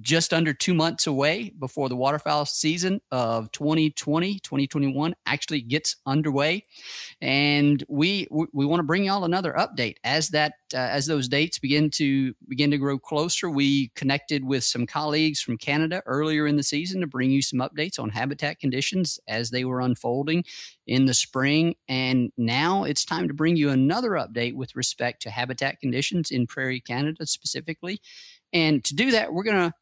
just 0.00 0.32
under 0.32 0.52
two 0.52 0.74
months 0.74 1.06
away 1.06 1.52
before 1.58 1.88
the 1.88 1.96
waterfowl 1.96 2.44
season 2.46 3.00
of 3.10 3.50
2020 3.52 4.38
2021 4.40 5.14
actually 5.26 5.60
gets 5.60 5.96
underway. 6.06 6.64
And 7.20 7.82
we 7.88 8.26
we 8.30 8.66
want 8.66 8.80
to 8.80 8.84
bring 8.84 9.04
y'all 9.04 9.24
another 9.24 9.54
update. 9.58 9.96
As 10.04 10.28
that 10.30 10.54
uh, 10.74 10.78
as 10.78 11.06
those 11.06 11.28
dates 11.28 11.58
begin 11.58 11.90
to 11.90 12.34
begin 12.48 12.70
to 12.70 12.78
grow 12.78 12.98
closer 12.98 13.48
we 13.48 13.88
connected 13.94 14.44
with 14.44 14.62
some 14.64 14.86
colleagues 14.86 15.40
from 15.40 15.56
canada 15.56 16.02
earlier 16.04 16.46
in 16.46 16.56
the 16.56 16.62
season 16.62 17.00
to 17.00 17.06
bring 17.06 17.30
you 17.30 17.40
some 17.40 17.60
updates 17.60 17.98
on 17.98 18.10
habitat 18.10 18.60
conditions 18.60 19.18
as 19.28 19.50
they 19.50 19.64
were 19.64 19.80
unfolding 19.80 20.44
in 20.86 21.06
the 21.06 21.14
spring. 21.14 21.74
And 21.88 22.32
now 22.36 22.84
it's 22.84 23.04
time 23.04 23.28
to 23.28 23.34
bring 23.34 23.56
you 23.56 23.70
another 23.70 24.10
update 24.10 24.54
with 24.54 24.74
respect 24.74 25.22
to 25.22 25.30
habitat 25.30 25.80
conditions 25.80 26.30
in 26.30 26.46
prairie 26.46 26.80
canada 26.80 27.26
specifically 27.26 28.00
and 28.52 28.84
to 28.84 28.94
do 28.94 29.10
that, 29.12 29.32
we're 29.32 29.44
going 29.44 29.70
to 29.70 29.74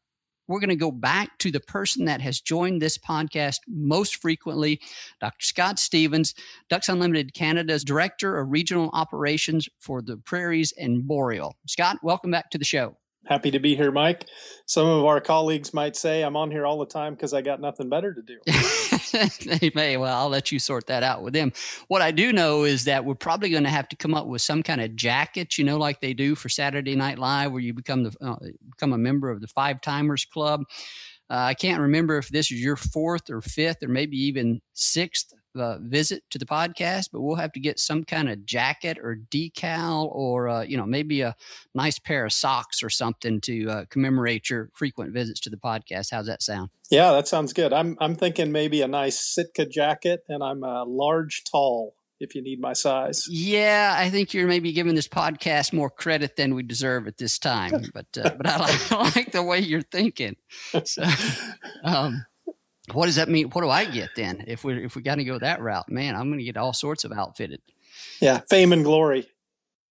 we're 0.47 0.59
going 0.59 0.69
to 0.69 0.75
go 0.75 0.91
back 0.91 1.37
to 1.39 1.51
the 1.51 1.59
person 1.59 2.05
that 2.05 2.21
has 2.21 2.39
joined 2.39 2.81
this 2.81 2.97
podcast 2.97 3.57
most 3.67 4.21
frequently, 4.21 4.79
Dr. 5.19 5.43
Scott 5.43 5.77
Stephens, 5.77 6.33
Ducks 6.69 6.87
Unlimited 6.87 7.33
Canada's 7.33 7.83
Director 7.83 8.37
of 8.37 8.49
Regional 8.49 8.89
Operations 8.93 9.67
for 9.79 10.01
the 10.01 10.15
Prairies 10.17 10.73
and 10.79 11.05
Boreal. 11.05 11.57
Scott, 11.67 11.97
welcome 12.01 12.31
back 12.31 12.49
to 12.51 12.57
the 12.57 12.63
show. 12.63 12.95
Happy 13.27 13.51
to 13.51 13.59
be 13.59 13.75
here, 13.75 13.91
Mike. 13.91 14.25
Some 14.65 14.87
of 14.87 15.03
our 15.03 15.19
colleagues 15.19 15.73
might 15.73 15.97
say 15.97 16.21
I'm 16.21 16.37
on 16.37 16.49
here 16.49 16.65
all 16.65 16.77
the 16.79 16.85
time 16.85 17.13
because 17.13 17.33
I 17.33 17.41
got 17.41 17.59
nothing 17.59 17.89
better 17.89 18.13
to 18.13 18.21
do. 18.21 18.39
they 19.59 19.69
may. 19.75 19.97
Well, 19.97 20.15
I'll 20.15 20.29
let 20.29 20.49
you 20.49 20.59
sort 20.59 20.87
that 20.87 21.03
out 21.03 21.23
with 21.23 21.33
them. 21.33 21.51
What 21.89 22.01
I 22.01 22.11
do 22.11 22.31
know 22.31 22.63
is 22.63 22.85
that 22.85 23.03
we're 23.03 23.15
probably 23.15 23.49
going 23.49 23.65
to 23.65 23.69
have 23.69 23.89
to 23.89 23.97
come 23.97 24.13
up 24.13 24.27
with 24.27 24.41
some 24.41 24.63
kind 24.63 24.79
of 24.79 24.95
jacket, 24.95 25.57
you 25.57 25.65
know, 25.65 25.77
like 25.77 25.99
they 25.99 26.13
do 26.13 26.35
for 26.35 26.47
Saturday 26.47 26.95
Night 26.95 27.19
Live, 27.19 27.51
where 27.51 27.61
you 27.61 27.73
become 27.73 28.03
the 28.03 28.15
uh, 28.21 28.37
become 28.71 28.93
a 28.93 28.97
member 28.97 29.29
of 29.29 29.41
the 29.41 29.47
Five 29.47 29.81
Timers 29.81 30.23
Club. 30.23 30.63
Uh, 31.29 31.35
I 31.35 31.53
can't 31.53 31.81
remember 31.81 32.17
if 32.17 32.29
this 32.29 32.49
is 32.49 32.63
your 32.63 32.77
fourth 32.77 33.29
or 33.29 33.41
fifth 33.41 33.83
or 33.83 33.89
maybe 33.89 34.17
even 34.17 34.61
sixth 34.73 35.33
uh, 35.59 35.77
visit 35.81 36.23
to 36.29 36.37
the 36.37 36.45
podcast, 36.45 37.09
but 37.11 37.21
we'll 37.21 37.35
have 37.35 37.51
to 37.53 37.59
get 37.59 37.79
some 37.79 38.03
kind 38.03 38.29
of 38.29 38.45
jacket 38.45 38.97
or 38.97 39.19
decal 39.29 40.09
or, 40.13 40.49
uh, 40.49 40.61
you 40.61 40.77
know, 40.77 40.85
maybe 40.85 41.21
a 41.21 41.35
nice 41.73 41.99
pair 41.99 42.25
of 42.25 42.33
socks 42.33 42.83
or 42.83 42.89
something 42.89 43.41
to 43.41 43.69
uh, 43.69 43.85
commemorate 43.89 44.49
your 44.49 44.69
frequent 44.73 45.11
visits 45.13 45.39
to 45.41 45.49
the 45.49 45.57
podcast. 45.57 46.11
How's 46.11 46.27
that 46.27 46.41
sound? 46.41 46.69
Yeah, 46.89 47.11
that 47.11 47.27
sounds 47.27 47.53
good. 47.53 47.73
I'm, 47.73 47.97
I'm 47.99 48.15
thinking 48.15 48.51
maybe 48.51 48.81
a 48.81 48.87
nice 48.87 49.19
Sitka 49.19 49.65
jacket 49.65 50.23
and 50.29 50.43
I'm 50.43 50.63
a 50.63 50.83
large 50.83 51.43
tall 51.43 51.93
if 52.19 52.35
you 52.35 52.41
need 52.41 52.59
my 52.59 52.73
size. 52.73 53.27
Yeah, 53.29 53.95
I 53.97 54.09
think 54.09 54.33
you're 54.33 54.47
maybe 54.47 54.71
giving 54.71 54.95
this 54.95 55.07
podcast 55.07 55.73
more 55.73 55.89
credit 55.89 56.35
than 56.35 56.55
we 56.55 56.63
deserve 56.63 57.07
at 57.07 57.17
this 57.17 57.37
time, 57.39 57.85
but 57.93 58.05
uh, 58.17 58.31
but 58.35 58.47
I 58.47 58.57
like, 58.57 58.91
I 58.91 59.11
like, 59.15 59.31
the 59.31 59.43
way 59.43 59.59
you're 59.59 59.81
thinking. 59.81 60.35
So, 60.83 61.03
um, 61.83 62.25
what 62.93 63.05
does 63.05 63.15
that 63.15 63.29
mean? 63.29 63.49
What 63.49 63.61
do 63.61 63.69
I 63.69 63.85
get 63.85 64.09
then 64.15 64.43
if 64.47 64.63
we 64.63 64.83
if 64.83 64.95
we 64.95 65.01
got 65.01 65.15
to 65.15 65.23
go 65.23 65.37
that 65.39 65.61
route? 65.61 65.89
Man, 65.89 66.15
I'm 66.15 66.27
going 66.29 66.39
to 66.39 66.45
get 66.45 66.57
all 66.57 66.73
sorts 66.73 67.03
of 67.03 67.11
outfitted. 67.11 67.61
Yeah, 68.21 68.41
fame 68.49 68.71
and 68.73 68.83
glory. 68.83 69.27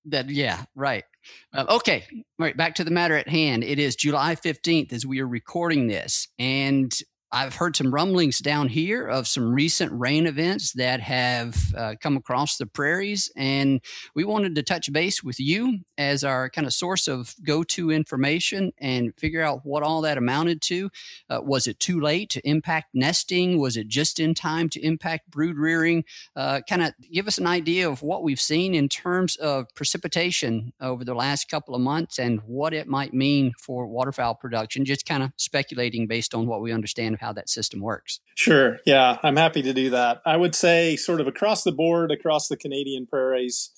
That 0.06 0.30
yeah, 0.30 0.64
right. 0.74 1.04
Uh, 1.52 1.66
okay, 1.68 2.06
all 2.12 2.24
right. 2.38 2.56
Back 2.56 2.76
to 2.76 2.84
the 2.84 2.90
matter 2.90 3.16
at 3.16 3.28
hand. 3.28 3.64
It 3.64 3.78
is 3.78 3.96
July 3.96 4.36
15th 4.36 4.92
as 4.92 5.04
we 5.04 5.20
are 5.20 5.26
recording 5.26 5.88
this, 5.88 6.28
and 6.38 6.96
I've 7.32 7.56
heard 7.56 7.74
some 7.74 7.92
rumblings 7.92 8.38
down 8.38 8.68
here 8.68 9.06
of 9.06 9.26
some 9.26 9.52
recent 9.52 9.90
rain 9.92 10.26
events 10.26 10.72
that 10.74 11.00
have 11.00 11.56
uh, 11.76 11.94
come 12.00 12.16
across 12.16 12.56
the 12.56 12.66
prairies, 12.66 13.30
and 13.36 13.80
we 14.14 14.24
wanted 14.24 14.54
to 14.54 14.62
touch 14.62 14.92
base 14.92 15.24
with 15.24 15.40
you 15.40 15.80
as 15.98 16.22
our 16.22 16.48
kind 16.48 16.68
of 16.68 16.72
source 16.72 17.08
of 17.08 17.34
go 17.42 17.64
to 17.64 17.90
information 17.90 18.72
and 18.78 19.12
figure 19.18 19.42
out 19.42 19.60
what 19.64 19.82
all 19.82 20.02
that 20.02 20.18
amounted 20.18 20.62
to. 20.62 20.88
Uh, 21.28 21.40
was 21.42 21.66
it 21.66 21.80
too 21.80 22.00
late 22.00 22.30
to 22.30 22.48
impact 22.48 22.90
nesting? 22.94 23.58
Was 23.58 23.76
it 23.76 23.88
just 23.88 24.20
in 24.20 24.32
time 24.32 24.68
to 24.68 24.80
impact 24.80 25.28
brood 25.28 25.58
rearing? 25.58 26.04
Uh, 26.36 26.60
kind 26.68 26.82
of 26.82 26.92
give 27.12 27.26
us 27.26 27.38
an 27.38 27.46
idea 27.46 27.90
of 27.90 28.02
what 28.02 28.22
we've 28.22 28.40
seen 28.40 28.72
in 28.72 28.88
terms 28.88 29.34
of 29.36 29.66
precipitation 29.74 30.72
over 30.80 31.04
the 31.04 31.14
last 31.14 31.48
couple 31.48 31.74
of 31.74 31.80
months 31.80 32.20
and 32.20 32.40
what 32.46 32.72
it 32.72 32.86
might 32.86 33.12
mean 33.12 33.52
for 33.58 33.86
waterfowl 33.88 34.36
production, 34.36 34.84
just 34.84 35.06
kind 35.06 35.24
of 35.24 35.32
speculating 35.36 36.06
based 36.06 36.32
on 36.32 36.46
what 36.46 36.62
we 36.62 36.70
understand 36.70 37.16
how 37.26 37.32
that 37.32 37.50
system 37.50 37.80
works. 37.80 38.20
Sure. 38.36 38.78
Yeah, 38.86 39.18
I'm 39.24 39.36
happy 39.36 39.60
to 39.62 39.72
do 39.72 39.90
that. 39.90 40.22
I 40.24 40.36
would 40.36 40.54
say, 40.54 40.94
sort 40.94 41.20
of 41.20 41.26
across 41.26 41.64
the 41.64 41.72
board, 41.72 42.12
across 42.12 42.46
the 42.46 42.56
Canadian 42.56 43.06
prairies, 43.06 43.72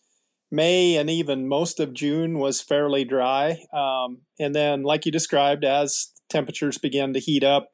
May 0.51 0.97
and 0.97 1.09
even 1.09 1.49
most 1.49 1.81
of 1.81 1.95
June 1.95 2.39
was 2.39 2.61
fairly 2.61 3.05
dry. 3.05 3.65
Um, 3.73 4.19
and 4.39 4.55
then, 4.55 4.83
like 4.83 5.07
you 5.07 5.13
described, 5.13 5.65
as 5.65 6.13
temperatures 6.29 6.79
begin 6.79 7.15
to 7.15 7.21
heat 7.21 7.43
up, 7.43 7.71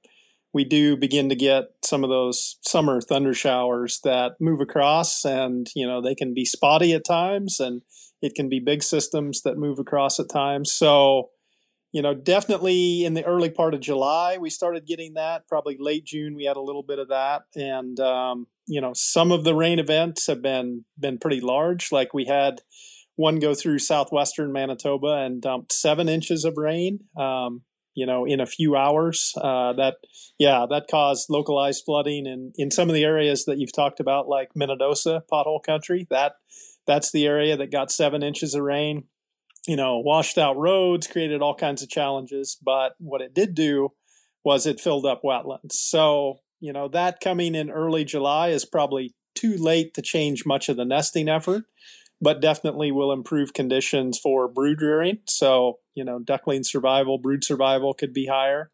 we 0.52 0.64
do 0.64 0.96
begin 0.96 1.28
to 1.28 1.34
get 1.34 1.64
some 1.84 2.04
of 2.04 2.10
those 2.10 2.56
summer 2.62 3.00
thunder 3.00 3.34
showers 3.34 4.00
that 4.04 4.32
move 4.40 4.60
across, 4.60 5.24
and 5.24 5.68
you 5.74 5.86
know 5.86 6.00
they 6.00 6.14
can 6.14 6.34
be 6.34 6.44
spotty 6.44 6.92
at 6.92 7.04
times, 7.04 7.58
and 7.58 7.82
it 8.22 8.34
can 8.34 8.48
be 8.48 8.60
big 8.60 8.82
systems 8.82 9.42
that 9.42 9.58
move 9.58 9.78
across 9.78 10.20
at 10.20 10.30
times. 10.30 10.72
So 10.72 11.30
you 11.94 12.02
know, 12.02 12.12
definitely 12.12 13.04
in 13.04 13.14
the 13.14 13.24
early 13.24 13.50
part 13.50 13.72
of 13.72 13.80
July, 13.80 14.36
we 14.36 14.50
started 14.50 14.84
getting 14.84 15.14
that. 15.14 15.46
Probably 15.46 15.76
late 15.78 16.04
June, 16.04 16.34
we 16.34 16.44
had 16.44 16.56
a 16.56 16.60
little 16.60 16.82
bit 16.82 16.98
of 16.98 17.08
that, 17.10 17.42
and 17.54 18.00
um, 18.00 18.48
you 18.66 18.80
know, 18.80 18.90
some 18.96 19.30
of 19.30 19.44
the 19.44 19.54
rain 19.54 19.78
events 19.78 20.26
have 20.26 20.42
been 20.42 20.84
been 20.98 21.18
pretty 21.18 21.40
large. 21.40 21.92
Like 21.92 22.12
we 22.12 22.24
had 22.24 22.62
one 23.14 23.38
go 23.38 23.54
through 23.54 23.78
southwestern 23.78 24.52
Manitoba 24.52 25.18
and 25.24 25.40
dumped 25.40 25.72
seven 25.72 26.08
inches 26.08 26.44
of 26.44 26.54
rain. 26.56 26.98
Um, 27.16 27.62
you 27.94 28.06
know, 28.06 28.24
in 28.24 28.40
a 28.40 28.46
few 28.46 28.74
hours. 28.74 29.32
Uh, 29.36 29.72
that, 29.74 29.94
yeah, 30.36 30.66
that 30.68 30.88
caused 30.90 31.30
localized 31.30 31.84
flooding, 31.86 32.26
and 32.26 32.52
in 32.56 32.72
some 32.72 32.88
of 32.88 32.94
the 32.96 33.04
areas 33.04 33.44
that 33.44 33.58
you've 33.58 33.72
talked 33.72 34.00
about, 34.00 34.26
like 34.26 34.48
Minnedosa, 34.58 35.20
pothole 35.32 35.62
country. 35.62 36.08
That 36.10 36.32
that's 36.88 37.12
the 37.12 37.24
area 37.24 37.56
that 37.56 37.70
got 37.70 37.92
seven 37.92 38.24
inches 38.24 38.56
of 38.56 38.62
rain 38.62 39.04
you 39.66 39.76
know, 39.76 39.98
washed 39.98 40.38
out 40.38 40.56
roads, 40.56 41.06
created 41.06 41.42
all 41.42 41.54
kinds 41.54 41.82
of 41.82 41.88
challenges. 41.88 42.56
But 42.62 42.94
what 42.98 43.20
it 43.20 43.34
did 43.34 43.54
do 43.54 43.92
was 44.44 44.66
it 44.66 44.80
filled 44.80 45.06
up 45.06 45.22
wetlands. 45.22 45.72
So, 45.72 46.40
you 46.60 46.72
know, 46.72 46.88
that 46.88 47.20
coming 47.20 47.54
in 47.54 47.70
early 47.70 48.04
July 48.04 48.48
is 48.48 48.64
probably 48.64 49.14
too 49.34 49.56
late 49.56 49.94
to 49.94 50.02
change 50.02 50.46
much 50.46 50.68
of 50.68 50.76
the 50.76 50.84
nesting 50.84 51.28
effort, 51.28 51.64
but 52.20 52.40
definitely 52.40 52.92
will 52.92 53.12
improve 53.12 53.54
conditions 53.54 54.18
for 54.18 54.48
brood 54.48 54.80
rearing. 54.80 55.18
So, 55.26 55.78
you 55.94 56.04
know, 56.04 56.18
duckling 56.18 56.64
survival, 56.64 57.18
brood 57.18 57.42
survival 57.42 57.94
could 57.94 58.12
be 58.12 58.26
higher, 58.26 58.70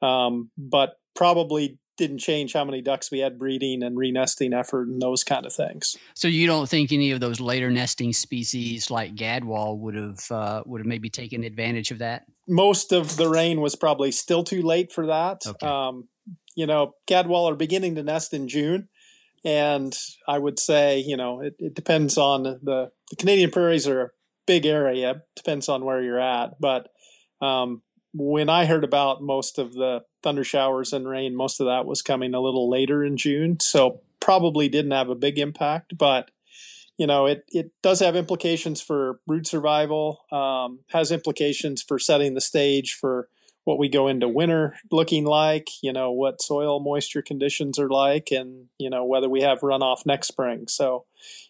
um, 0.00 0.50
but 0.56 0.94
probably 1.14 1.78
didn't 1.98 2.18
change 2.18 2.54
how 2.54 2.64
many 2.64 2.80
ducks 2.80 3.10
we 3.10 3.18
had 3.18 3.38
breeding 3.38 3.82
and 3.82 3.96
renesting 3.96 4.58
effort 4.58 4.88
and 4.88 5.02
those 5.02 5.24
kind 5.24 5.44
of 5.44 5.52
things. 5.52 5.96
So 6.14 6.28
you 6.28 6.46
don't 6.46 6.68
think 6.68 6.92
any 6.92 7.10
of 7.10 7.20
those 7.20 7.40
later 7.40 7.70
nesting 7.70 8.12
species 8.12 8.90
like 8.90 9.14
gadwall 9.14 9.76
would 9.78 9.96
have 9.96 10.30
uh, 10.30 10.62
would 10.64 10.80
have 10.80 10.86
maybe 10.86 11.10
taken 11.10 11.44
advantage 11.44 11.90
of 11.90 11.98
that? 11.98 12.24
Most 12.46 12.92
of 12.92 13.16
the 13.16 13.28
rain 13.28 13.60
was 13.60 13.74
probably 13.74 14.12
still 14.12 14.44
too 14.44 14.62
late 14.62 14.92
for 14.92 15.06
that. 15.08 15.42
Okay. 15.46 15.66
Um, 15.66 16.08
you 16.56 16.66
know, 16.66 16.94
gadwall 17.06 17.50
are 17.50 17.56
beginning 17.56 17.96
to 17.96 18.02
nest 18.02 18.32
in 18.32 18.48
June, 18.48 18.88
and 19.44 19.96
I 20.26 20.38
would 20.38 20.58
say 20.58 21.00
you 21.00 21.16
know 21.16 21.40
it, 21.40 21.56
it 21.58 21.74
depends 21.74 22.16
on 22.16 22.44
the 22.44 22.90
the 23.10 23.16
Canadian 23.18 23.50
prairies 23.50 23.86
are 23.86 24.02
a 24.02 24.10
big 24.46 24.64
area. 24.64 25.22
Depends 25.36 25.68
on 25.68 25.84
where 25.84 26.02
you're 26.02 26.20
at, 26.20 26.60
but 26.60 26.88
um, 27.40 27.82
when 28.12 28.48
I 28.48 28.64
heard 28.64 28.84
about 28.84 29.22
most 29.22 29.58
of 29.58 29.74
the 29.74 30.02
thunder 30.22 30.44
showers 30.44 30.92
and 30.92 31.08
rain, 31.08 31.36
most 31.36 31.60
of 31.60 31.66
that 31.66 31.86
was 31.86 32.02
coming 32.02 32.34
a 32.34 32.40
little 32.40 32.68
later 32.68 33.04
in 33.04 33.16
June. 33.16 33.60
So 33.60 34.00
probably 34.20 34.68
didn't 34.68 34.92
have 34.92 35.08
a 35.08 35.14
big 35.14 35.38
impact, 35.38 35.96
but 35.96 36.30
you 36.98 37.06
know, 37.06 37.26
it, 37.26 37.44
it 37.48 37.70
does 37.80 38.00
have 38.00 38.16
implications 38.16 38.80
for 38.80 39.20
brood 39.26 39.46
survival, 39.46 40.24
um, 40.32 40.80
has 40.88 41.12
implications 41.12 41.80
for 41.80 41.98
setting 41.98 42.34
the 42.34 42.40
stage 42.40 42.94
for 42.94 43.28
what 43.62 43.78
we 43.78 43.88
go 43.88 44.08
into 44.08 44.26
winter 44.28 44.74
looking 44.90 45.24
like, 45.24 45.68
you 45.82 45.92
know, 45.92 46.10
what 46.10 46.42
soil 46.42 46.80
moisture 46.80 47.22
conditions 47.22 47.78
are 47.78 47.88
like, 47.88 48.28
and, 48.32 48.66
you 48.78 48.90
know, 48.90 49.04
whether 49.04 49.28
we 49.28 49.42
have 49.42 49.60
runoff 49.60 50.06
next 50.06 50.26
spring. 50.26 50.66
So, 50.66 51.04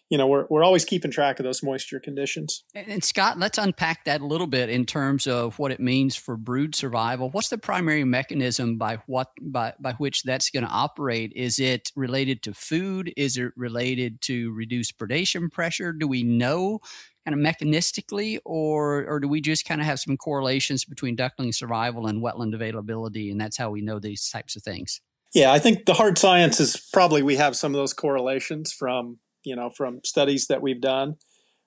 you 0.09 0.17
know 0.17 0.27
we're, 0.27 0.45
we're 0.49 0.63
always 0.63 0.85
keeping 0.85 1.11
track 1.11 1.39
of 1.39 1.43
those 1.43 1.61
moisture 1.63 1.99
conditions. 1.99 2.63
And 2.75 3.03
scott 3.03 3.37
let's 3.37 3.57
unpack 3.57 4.05
that 4.05 4.21
a 4.21 4.25
little 4.25 4.47
bit 4.47 4.69
in 4.69 4.85
terms 4.85 5.27
of 5.27 5.59
what 5.59 5.71
it 5.71 5.79
means 5.79 6.15
for 6.15 6.35
brood 6.37 6.75
survival. 6.75 7.29
What's 7.29 7.49
the 7.49 7.57
primary 7.57 8.03
mechanism 8.03 8.77
by 8.77 8.99
what 9.05 9.29
by, 9.41 9.73
by 9.79 9.93
which 9.93 10.23
that's 10.23 10.49
going 10.49 10.65
to 10.65 10.71
operate? 10.71 11.33
Is 11.35 11.59
it 11.59 11.91
related 11.95 12.43
to 12.43 12.53
food? 12.53 13.13
Is 13.15 13.37
it 13.37 13.51
related 13.55 14.21
to 14.21 14.51
reduced 14.51 14.97
predation 14.97 15.51
pressure? 15.51 15.93
Do 15.93 16.07
we 16.07 16.23
know 16.23 16.79
kind 17.25 17.45
of 17.45 17.55
mechanistically 17.55 18.39
or 18.45 19.05
or 19.07 19.19
do 19.19 19.27
we 19.27 19.41
just 19.41 19.65
kind 19.65 19.81
of 19.81 19.87
have 19.87 19.99
some 19.99 20.17
correlations 20.17 20.85
between 20.85 21.15
duckling 21.15 21.51
survival 21.51 22.07
and 22.07 22.23
wetland 22.23 22.55
availability 22.55 23.29
and 23.29 23.39
that's 23.39 23.57
how 23.57 23.69
we 23.69 23.81
know 23.81 23.99
these 23.99 24.29
types 24.29 24.55
of 24.55 24.63
things? 24.63 25.01
Yeah 25.33 25.51
i 25.51 25.59
think 25.59 25.85
the 25.85 25.93
hard 25.93 26.17
science 26.17 26.59
is 26.59 26.77
probably 26.91 27.21
we 27.21 27.35
have 27.35 27.55
some 27.55 27.73
of 27.73 27.79
those 27.79 27.93
correlations 27.93 28.71
from 28.71 29.19
you 29.43 29.55
know, 29.55 29.69
from 29.69 30.01
studies 30.03 30.47
that 30.47 30.61
we've 30.61 30.81
done. 30.81 31.15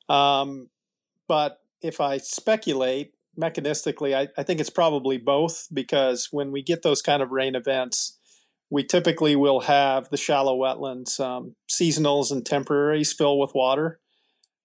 Um, 0.08 0.68
but 1.28 1.58
if 1.80 2.00
I 2.00 2.18
speculate 2.18 3.12
mechanistically, 3.40 4.14
I, 4.14 4.28
I 4.36 4.42
think 4.42 4.60
it's 4.60 4.70
probably 4.70 5.18
both 5.18 5.68
because 5.72 6.28
when 6.30 6.52
we 6.52 6.62
get 6.62 6.82
those 6.82 7.02
kind 7.02 7.22
of 7.22 7.30
rain 7.30 7.54
events, 7.54 8.18
we 8.70 8.84
typically 8.84 9.36
will 9.36 9.60
have 9.60 10.08
the 10.08 10.16
shallow 10.16 10.56
wetlands, 10.56 11.20
um, 11.20 11.54
seasonals 11.70 12.30
and 12.30 12.44
temporaries 12.44 13.12
fill 13.12 13.38
with 13.38 13.54
water. 13.54 14.00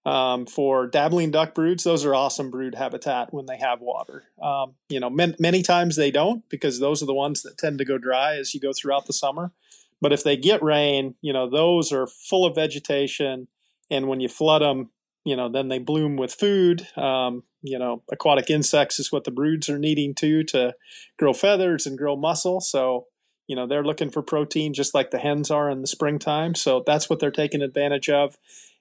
Um, 0.06 0.46
for 0.46 0.86
dabbling 0.86 1.32
duck 1.32 1.54
broods, 1.54 1.84
those 1.84 2.06
are 2.06 2.14
awesome 2.14 2.50
brood 2.50 2.74
habitat 2.74 3.34
when 3.34 3.44
they 3.44 3.58
have 3.58 3.82
water. 3.82 4.24
Um, 4.40 4.76
you 4.88 5.00
know, 5.00 5.10
man, 5.10 5.34
many 5.38 5.62
times 5.62 5.96
they 5.96 6.10
don't 6.10 6.48
because 6.48 6.80
those 6.80 7.02
are 7.02 7.06
the 7.06 7.12
ones 7.12 7.42
that 7.42 7.58
tend 7.58 7.76
to 7.78 7.84
go 7.84 7.98
dry 7.98 8.36
as 8.36 8.54
you 8.54 8.60
go 8.60 8.72
throughout 8.72 9.06
the 9.06 9.12
summer. 9.12 9.52
But 10.00 10.12
if 10.12 10.22
they 10.22 10.36
get 10.36 10.62
rain, 10.62 11.14
you 11.20 11.32
know, 11.32 11.48
those 11.48 11.92
are 11.92 12.06
full 12.06 12.46
of 12.46 12.54
vegetation. 12.54 13.48
And 13.90 14.06
when 14.06 14.20
you 14.20 14.28
flood 14.28 14.62
them, 14.62 14.90
you 15.24 15.36
know, 15.36 15.48
then 15.50 15.68
they 15.68 15.78
bloom 15.78 16.16
with 16.16 16.32
food. 16.32 16.86
Um, 16.96 17.42
you 17.62 17.78
know, 17.78 18.02
aquatic 18.10 18.50
insects 18.50 18.98
is 18.98 19.10
what 19.10 19.24
the 19.24 19.30
broods 19.30 19.68
are 19.68 19.78
needing 19.78 20.14
to 20.16 20.44
to 20.44 20.74
grow 21.18 21.32
feathers 21.32 21.86
and 21.86 21.98
grow 21.98 22.16
muscle. 22.16 22.60
So, 22.60 23.06
you 23.46 23.56
know, 23.56 23.66
they're 23.66 23.84
looking 23.84 24.10
for 24.10 24.22
protein 24.22 24.72
just 24.74 24.94
like 24.94 25.10
the 25.10 25.18
hens 25.18 25.50
are 25.50 25.68
in 25.68 25.80
the 25.80 25.88
springtime. 25.88 26.54
So 26.54 26.82
that's 26.86 27.10
what 27.10 27.18
they're 27.18 27.30
taking 27.30 27.62
advantage 27.62 28.08
of. 28.08 28.36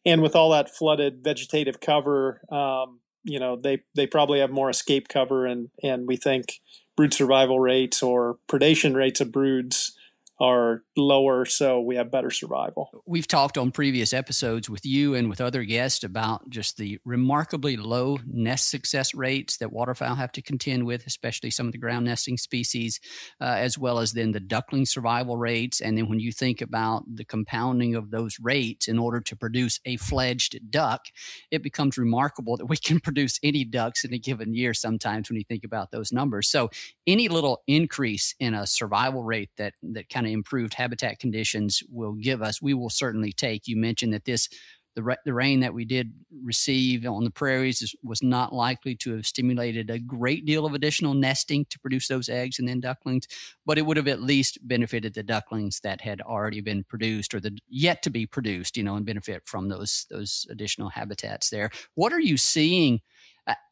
And 0.06 0.22
with 0.22 0.36
all 0.36 0.52
that 0.52 0.74
flooded 0.74 1.24
vegetative 1.24 1.80
cover, 1.80 2.42
um, 2.52 3.00
you 3.24 3.40
know, 3.40 3.58
they 3.58 3.82
they 3.96 4.08
probably 4.08 4.40
have 4.40 4.52
more 4.52 4.70
escape 4.70 5.10
cover, 5.10 5.46
and 5.46 5.70
and 5.84 6.08
we 6.08 6.16
think 6.16 6.62
brood 6.96 7.14
survival 7.14 7.60
rates 7.60 8.02
or 8.02 8.38
predation 8.48 8.96
rates 8.96 9.20
of 9.20 9.32
broods 9.32 9.97
are 10.40 10.84
lower, 10.96 11.46
so 11.46 11.82
we 11.82 11.96
have 11.96 12.12
better 12.12 12.30
survival. 12.30 12.90
We've 13.06 13.28
talked 13.28 13.58
on 13.58 13.72
previous 13.72 14.14
episodes 14.14 14.70
with 14.70 14.86
you 14.86 15.16
and 15.16 15.30
with 15.30 15.42
other 15.42 15.64
guests 15.64 16.04
about 16.04 16.50
just 16.50 16.78
the 16.78 17.00
remarkably 17.06 17.76
low 17.76 18.20
nest 18.26 18.70
success 18.70 19.16
rates 19.16 19.58
that 19.58 19.72
waterfowl 19.72 20.16
have 20.16 20.32
to 20.34 20.42
contend 20.42 20.86
with, 20.86 21.08
especially 21.08 21.50
some 21.50 21.66
of 21.66 21.72
the 21.72 21.80
ground 21.80 22.06
nesting 22.06 22.38
species, 22.38 23.00
uh, 23.42 23.56
as 23.58 23.78
well 23.78 24.00
as 24.00 24.14
then 24.14 24.32
the 24.32 24.40
duckling 24.40 24.86
survival 24.86 25.38
rates. 25.38 25.82
And 25.82 25.98
then 25.98 26.08
when 26.08 26.20
you 26.20 26.32
think 26.32 26.62
about 26.62 27.04
the 27.12 27.26
compounding 27.26 27.96
of 27.96 28.12
those 28.12 28.38
rates 28.40 28.88
in 28.88 29.00
order 29.00 29.20
to 29.22 29.36
produce 29.36 29.80
a 29.86 29.98
fledged 29.98 30.60
duck, 30.70 31.06
it 31.50 31.64
becomes 31.64 31.98
remarkable 31.98 32.58
that 32.58 32.66
we 32.68 32.78
can 32.88 33.00
produce 33.00 33.40
any 33.42 33.64
ducks 33.64 34.04
in 34.04 34.14
a 34.14 34.20
given 34.20 34.54
year 34.54 34.74
sometimes 34.74 35.30
when 35.30 35.38
you 35.38 35.46
think 35.48 35.64
about 35.64 35.90
those 35.92 36.12
numbers. 36.12 36.48
So 36.50 36.70
any 37.08 37.28
little 37.28 37.64
increase 37.66 38.36
in 38.40 38.54
a 38.54 38.68
survival 38.68 39.24
rate 39.24 39.50
that 39.58 39.74
that 39.82 40.10
kind 40.10 40.27
of 40.28 40.34
improved 40.34 40.74
habitat 40.74 41.20
conditions 41.20 41.82
will 41.90 42.14
give 42.14 42.42
us, 42.42 42.62
we 42.62 42.74
will 42.74 42.90
certainly 42.90 43.32
take. 43.32 43.68
You 43.68 43.78
mentioned 43.78 44.14
that 44.14 44.26
this 44.26 44.50
the, 44.98 45.16
the 45.26 45.34
rain 45.34 45.60
that 45.60 45.76
we 45.76 45.86
did 45.86 46.12
receive 46.44 47.06
on 47.06 47.24
the 47.24 47.30
prairies 47.30 47.96
was 48.04 48.24
not 48.24 48.52
likely 48.52 48.96
to 48.96 49.16
have 49.16 49.28
stimulated 49.28 49.92
a 49.92 50.00
great 50.00 50.44
deal 50.44 50.66
of 50.66 50.74
additional 50.74 51.14
nesting 51.14 51.66
to 51.70 51.80
produce 51.80 52.08
those 52.08 52.30
eggs 52.30 52.58
and 52.58 52.68
then 52.68 52.80
ducklings, 52.80 53.28
but 53.64 53.78
it 53.78 53.86
would 53.86 53.96
have 53.96 54.08
at 54.08 54.24
least 54.24 54.58
benefited 54.68 55.14
the 55.14 55.22
ducklings 55.22 55.80
that 55.82 56.02
had 56.02 56.20
already 56.22 56.62
been 56.62 56.84
produced 56.84 57.36
or 57.36 57.40
the 57.40 57.56
yet 57.70 58.02
to 58.02 58.10
be 58.10 58.26
produced, 58.26 58.76
you 58.76 58.84
know, 58.84 58.96
and 58.96 59.06
benefit 59.06 59.44
from 59.46 59.70
those 59.70 60.08
those 60.10 60.48
additional 60.50 60.90
habitats 60.90 61.52
there. 61.52 61.70
What 61.94 62.12
are 62.12 62.20
you 62.20 62.36
seeing? 62.36 63.00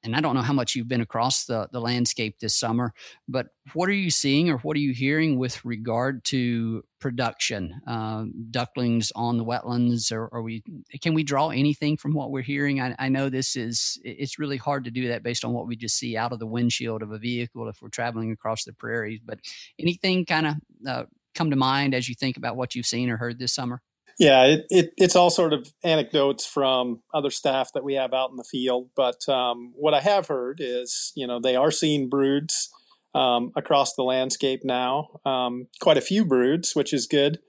And 0.03 0.15
I 0.15 0.21
don't 0.21 0.35
know 0.35 0.41
how 0.41 0.53
much 0.53 0.75
you've 0.75 0.87
been 0.87 1.01
across 1.01 1.45
the, 1.45 1.67
the 1.71 1.81
landscape 1.81 2.39
this 2.39 2.55
summer, 2.55 2.93
but 3.27 3.47
what 3.73 3.89
are 3.89 3.93
you 3.93 4.09
seeing 4.09 4.49
or 4.49 4.57
what 4.59 4.77
are 4.77 4.81
you 4.81 4.93
hearing 4.93 5.37
with 5.37 5.63
regard 5.65 6.23
to 6.25 6.83
production, 6.99 7.81
um, 7.87 8.33
ducklings 8.51 9.11
on 9.15 9.37
the 9.37 9.45
wetlands, 9.45 10.11
or 10.11 10.29
are 10.31 10.41
we? 10.41 10.63
Can 11.01 11.13
we 11.13 11.23
draw 11.23 11.49
anything 11.49 11.97
from 11.97 12.13
what 12.13 12.31
we're 12.31 12.41
hearing? 12.41 12.79
I, 12.79 12.95
I, 12.97 13.09
know 13.09 13.29
this 13.29 13.55
is 13.55 13.99
it's 14.03 14.39
really 14.39 14.57
hard 14.57 14.85
to 14.85 14.91
do 14.91 15.07
that 15.09 15.23
based 15.23 15.43
on 15.43 15.53
what 15.53 15.67
we 15.67 15.75
just 15.75 15.97
see 15.97 16.15
out 16.15 16.31
of 16.31 16.39
the 16.39 16.47
windshield 16.47 17.01
of 17.01 17.11
a 17.11 17.17
vehicle 17.17 17.67
if 17.67 17.81
we're 17.81 17.89
traveling 17.89 18.31
across 18.31 18.63
the 18.63 18.73
prairies. 18.73 19.19
But 19.23 19.39
anything 19.79 20.25
kind 20.25 20.47
of 20.47 20.55
uh, 20.87 21.03
come 21.33 21.49
to 21.49 21.55
mind 21.55 21.93
as 21.93 22.07
you 22.07 22.15
think 22.15 22.37
about 22.37 22.55
what 22.55 22.75
you've 22.75 22.85
seen 22.85 23.09
or 23.09 23.17
heard 23.17 23.39
this 23.39 23.53
summer? 23.53 23.81
Yeah, 24.17 24.43
it, 24.45 24.65
it, 24.69 24.93
it's 24.95 25.15
all 25.15 25.29
sort 25.29 25.51
of 25.53 25.67
anecdotes 25.83 26.45
from 26.45 27.01
other 27.13 27.29
staff 27.29 27.71
that 27.73 27.83
we 27.83 27.95
have 27.95 28.13
out 28.13 28.29
in 28.29 28.37
the 28.37 28.45
field. 28.45 28.89
But 28.95 29.27
um, 29.27 29.73
what 29.75 29.93
I 29.93 29.99
have 29.99 30.27
heard 30.27 30.59
is, 30.61 31.11
you 31.15 31.27
know, 31.27 31.39
they 31.39 31.55
are 31.55 31.71
seeing 31.71 32.07
broods 32.07 32.69
um, 33.13 33.51
across 33.57 33.93
the 33.95 34.03
landscape 34.03 34.61
now. 34.63 35.19
Um, 35.25 35.67
quite 35.81 35.97
a 35.97 36.01
few 36.01 36.23
broods, 36.23 36.75
which 36.75 36.93
is 36.93 37.07
good. 37.07 37.39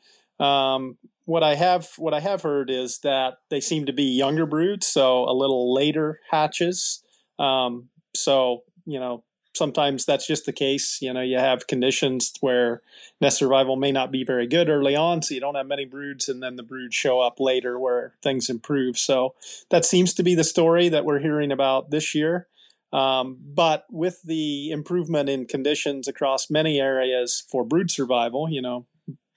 Um, 0.41 0.99
what 1.25 1.43
I 1.43 1.55
have 1.55 1.89
what 1.99 2.15
I 2.15 2.21
have 2.21 2.43
heard 2.43 2.71
is 2.71 3.01
that 3.03 3.35
they 3.51 3.61
seem 3.61 3.87
to 3.87 3.93
be 3.93 4.05
younger 4.05 4.47
broods, 4.47 4.87
so 4.87 5.25
a 5.29 5.35
little 5.35 5.73
later 5.75 6.21
hatches. 6.31 7.03
Um, 7.39 7.89
so 8.15 8.63
you 8.85 9.01
know, 9.01 9.25
sometimes 9.57 10.05
that's 10.05 10.27
just 10.27 10.47
the 10.47 10.53
case. 10.53 10.99
You 11.01 11.13
know, 11.13 11.21
you 11.21 11.39
have 11.39 11.67
conditions 11.67 12.33
where 12.41 12.83
nest 13.21 13.39
survival 13.39 13.77
may 13.77 13.93
not 13.93 14.13
be 14.13 14.25
very 14.25 14.47
good 14.47 14.69
early 14.69 14.95
on, 14.95 15.23
so 15.23 15.35
you 15.35 15.41
don't 15.41 15.55
have 15.55 15.67
many 15.67 15.85
broods, 15.85 16.29
and 16.29 16.43
then 16.43 16.57
the 16.57 16.63
broods 16.63 16.95
show 16.95 17.21
up 17.21 17.41
later 17.41 17.79
where 17.79 18.15
things 18.23 18.49
improve. 18.51 18.99
So 18.99 19.35
that 19.71 19.85
seems 19.85 20.15
to 20.15 20.23
be 20.23 20.35
the 20.35 20.45
story 20.45 20.89
that 20.89 21.05
we're 21.05 21.21
hearing 21.21 21.51
about 21.51 21.91
this 21.91 22.15
year. 22.15 22.49
Um, 22.93 23.39
but 23.41 23.87
with 23.91 24.23
the 24.23 24.71
improvement 24.71 25.29
in 25.29 25.47
conditions 25.47 26.07
across 26.07 26.51
many 26.51 26.81
areas 26.81 27.45
for 27.51 27.65
brood 27.65 27.91
survival, 27.91 28.49
you 28.49 28.63
know, 28.63 28.87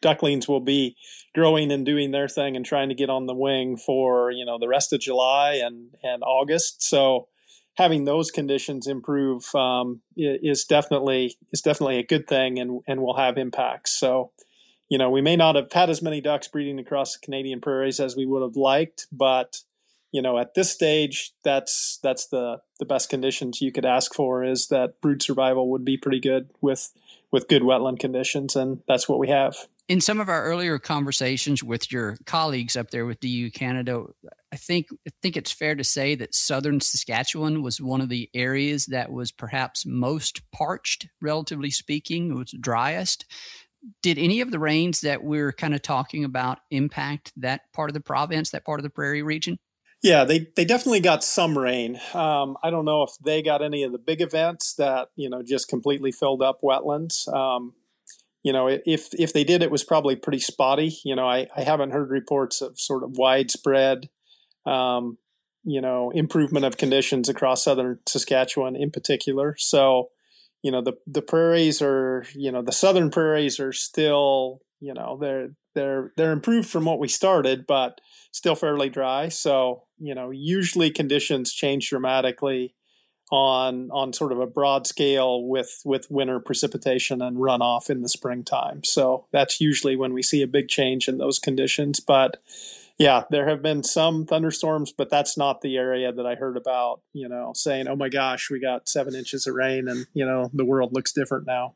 ducklings 0.01 0.47
will 0.47 0.59
be 0.59 0.95
growing 1.33 1.71
and 1.71 1.85
doing 1.85 2.11
their 2.11 2.27
thing 2.27 2.55
and 2.55 2.65
trying 2.65 2.89
to 2.89 2.95
get 2.95 3.09
on 3.09 3.25
the 3.25 3.33
wing 3.33 3.77
for 3.77 4.31
you 4.31 4.45
know 4.45 4.57
the 4.57 4.67
rest 4.67 4.93
of 4.93 4.99
July 4.99 5.53
and 5.53 5.89
and 6.03 6.23
August. 6.23 6.81
So 6.83 7.27
having 7.79 8.03
those 8.03 8.29
conditions 8.29 8.85
improve 8.85 9.55
um, 9.55 10.01
is 10.15 10.65
definitely 10.65 11.37
is 11.51 11.61
definitely 11.61 11.97
a 11.97 12.05
good 12.05 12.27
thing 12.27 12.59
and 12.59 12.81
and 12.87 13.01
will 13.01 13.17
have 13.17 13.37
impacts. 13.37 13.97
So, 13.97 14.31
you 14.89 14.97
know, 14.97 15.09
we 15.09 15.21
may 15.21 15.35
not 15.35 15.55
have 15.55 15.71
had 15.71 15.89
as 15.89 16.01
many 16.01 16.21
ducks 16.21 16.47
breeding 16.47 16.77
across 16.77 17.13
the 17.13 17.25
Canadian 17.25 17.61
prairies 17.61 17.99
as 17.99 18.15
we 18.15 18.25
would 18.25 18.43
have 18.43 18.55
liked, 18.55 19.07
but 19.11 19.61
you 20.11 20.23
know, 20.23 20.39
at 20.39 20.55
this 20.55 20.71
stage, 20.71 21.31
that's 21.43 21.99
that's 22.03 22.27
the 22.27 22.61
the 22.79 22.85
best 22.85 23.09
conditions 23.09 23.61
you 23.61 23.71
could 23.71 23.85
ask 23.85 24.13
for 24.13 24.43
is 24.43 24.67
that 24.67 24.99
brood 25.01 25.21
survival 25.21 25.69
would 25.71 25.85
be 25.85 25.97
pretty 25.97 26.19
good 26.19 26.49
with 26.61 26.91
with 27.31 27.47
good 27.47 27.61
wetland 27.61 27.99
conditions, 27.99 28.55
and 28.55 28.81
that's 28.87 29.07
what 29.07 29.19
we 29.19 29.29
have 29.29 29.55
in 29.89 29.99
some 29.99 30.19
of 30.19 30.29
our 30.29 30.43
earlier 30.43 30.77
conversations 30.77 31.63
with 31.63 31.91
your 31.91 32.15
colleagues 32.27 32.77
up 32.77 32.91
there 32.91 33.07
with 33.07 33.19
DU 33.19 33.49
Canada, 33.49 34.03
I 34.53 34.55
think 34.55 34.87
I 35.07 35.11
think 35.21 35.35
it's 35.35 35.51
fair 35.51 35.75
to 35.75 35.83
say 35.83 36.13
that 36.15 36.35
southern 36.35 36.79
Saskatchewan 36.79 37.63
was 37.63 37.81
one 37.81 37.99
of 37.99 38.07
the 38.07 38.29
areas 38.35 38.85
that 38.85 39.11
was 39.11 39.31
perhaps 39.31 39.85
most 39.87 40.43
parched, 40.51 41.09
relatively 41.21 41.71
speaking, 41.71 42.31
it 42.31 42.35
was 42.35 42.55
driest. 42.61 43.25
Did 44.03 44.19
any 44.19 44.41
of 44.41 44.51
the 44.51 44.59
rains 44.59 45.01
that 45.01 45.23
we're 45.23 45.53
kind 45.53 45.73
of 45.73 45.81
talking 45.81 46.23
about 46.23 46.59
impact 46.69 47.31
that 47.37 47.61
part 47.73 47.89
of 47.89 47.93
the 47.93 48.01
province, 48.01 48.51
that 48.51 48.65
part 48.65 48.79
of 48.79 48.83
the 48.83 48.89
prairie 48.89 49.23
region? 49.23 49.57
Yeah, 50.03 50.23
they, 50.23 50.47
they 50.55 50.65
definitely 50.65 50.99
got 50.99 51.23
some 51.23 51.57
rain. 51.57 51.99
Um, 52.13 52.57
I 52.63 52.69
don't 52.69 52.85
know 52.85 53.03
if 53.03 53.11
they 53.23 53.41
got 53.41 53.61
any 53.61 53.83
of 53.83 53.91
the 53.91 53.97
big 53.97 54.21
events 54.21 54.75
that 54.75 55.09
you 55.15 55.29
know 55.29 55.41
just 55.41 55.67
completely 55.67 56.11
filled 56.11 56.43
up 56.43 56.59
wetlands. 56.61 57.27
Um, 57.33 57.73
you 58.43 58.53
know, 58.53 58.67
if 58.67 59.09
if 59.13 59.33
they 59.33 59.43
did, 59.43 59.61
it 59.61 59.71
was 59.71 59.83
probably 59.83 60.15
pretty 60.15 60.39
spotty. 60.39 60.97
You 61.03 61.15
know, 61.15 61.27
I, 61.27 61.47
I 61.55 61.63
haven't 61.63 61.91
heard 61.91 62.09
reports 62.09 62.61
of 62.61 62.79
sort 62.79 63.03
of 63.03 63.17
widespread, 63.17 64.09
um, 64.65 65.17
you 65.63 65.81
know, 65.81 66.11
improvement 66.11 66.65
of 66.65 66.77
conditions 66.77 67.29
across 67.29 67.63
southern 67.63 67.99
Saskatchewan 68.07 68.75
in 68.75 68.91
particular. 68.91 69.55
So, 69.57 70.09
you 70.63 70.71
know 70.71 70.81
the 70.81 70.93
the 71.07 71.21
prairies 71.21 71.81
are 71.81 72.25
you 72.35 72.51
know 72.51 72.61
the 72.61 72.71
southern 72.71 73.09
prairies 73.09 73.59
are 73.59 73.73
still 73.73 74.61
you 74.79 74.93
know 74.93 75.17
they're 75.19 75.49
they're 75.75 76.11
they're 76.17 76.31
improved 76.31 76.69
from 76.69 76.85
what 76.85 76.99
we 76.99 77.07
started, 77.07 77.65
but 77.67 78.01
still 78.31 78.55
fairly 78.55 78.89
dry. 78.89 79.29
So 79.29 79.83
you 79.97 80.15
know 80.15 80.31
usually 80.31 80.91
conditions 80.91 81.53
change 81.53 81.89
dramatically 81.89 82.75
on 83.31 83.89
on 83.91 84.13
sort 84.13 84.31
of 84.31 84.39
a 84.39 84.47
broad 84.47 84.87
scale 84.87 85.43
with 85.43 85.81
with 85.85 86.09
winter 86.09 86.39
precipitation 86.39 87.21
and 87.21 87.37
runoff 87.37 87.89
in 87.89 88.01
the 88.01 88.09
springtime. 88.09 88.83
So 88.83 89.25
that's 89.31 89.61
usually 89.61 89.95
when 89.95 90.13
we 90.13 90.23
see 90.23 90.41
a 90.41 90.47
big 90.47 90.67
change 90.67 91.07
in 91.07 91.17
those 91.17 91.39
conditions. 91.39 91.99
But 91.99 92.37
yeah, 92.99 93.23
there 93.29 93.47
have 93.47 93.61
been 93.61 93.81
some 93.83 94.25
thunderstorms, 94.25 94.91
but 94.91 95.09
that's 95.09 95.37
not 95.37 95.61
the 95.61 95.77
area 95.77 96.11
that 96.11 96.25
I 96.25 96.35
heard 96.35 96.57
about, 96.57 96.99
you 97.13 97.29
know, 97.29 97.53
saying, 97.55 97.87
oh 97.87 97.95
my 97.95 98.09
gosh, 98.09 98.49
we 98.51 98.59
got 98.59 98.89
seven 98.89 99.15
inches 99.15 99.47
of 99.47 99.55
rain 99.55 99.87
and, 99.87 100.05
you 100.13 100.25
know, 100.25 100.49
the 100.53 100.65
world 100.65 100.91
looks 100.91 101.13
different 101.13 101.47
now. 101.47 101.75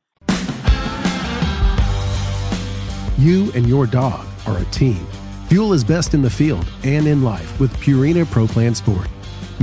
You 3.18 3.54
and 3.54 3.70
your 3.70 3.88
dog 3.88 4.28
are 4.48 4.58
a 4.58 4.66
team. 4.66 5.08
Fuel 5.48 5.72
is 5.72 5.84
best 5.86 6.14
in 6.14 6.22
the 6.22 6.30
field 6.30 6.68
and 6.84 7.08
in 7.08 7.24
life 7.24 7.58
with 7.58 7.72
Purina 7.78 8.30
Pro 8.30 8.46
Plan 8.46 8.76
Sport. 8.76 9.08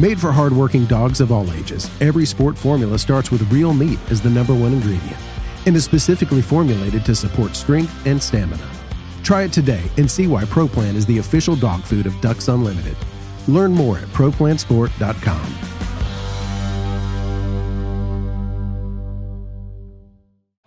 Made 0.00 0.18
for 0.18 0.32
hardworking 0.32 0.86
dogs 0.86 1.20
of 1.20 1.30
all 1.30 1.52
ages, 1.52 1.90
every 2.00 2.24
sport 2.24 2.56
formula 2.56 2.98
starts 2.98 3.30
with 3.30 3.42
real 3.52 3.74
meat 3.74 3.98
as 4.10 4.22
the 4.22 4.30
number 4.30 4.54
one 4.54 4.72
ingredient 4.72 5.18
and 5.66 5.76
is 5.76 5.84
specifically 5.84 6.40
formulated 6.40 7.04
to 7.04 7.14
support 7.14 7.54
strength 7.54 8.06
and 8.06 8.22
stamina. 8.22 8.66
Try 9.22 9.42
it 9.42 9.52
today 9.52 9.82
and 9.98 10.10
see 10.10 10.26
why 10.26 10.44
ProPlan 10.44 10.94
is 10.94 11.04
the 11.04 11.18
official 11.18 11.54
dog 11.54 11.82
food 11.82 12.06
of 12.06 12.18
Ducks 12.22 12.48
Unlimited. 12.48 12.96
Learn 13.46 13.74
more 13.74 13.98
at 13.98 14.08
ProPlansport.com. 14.08 15.54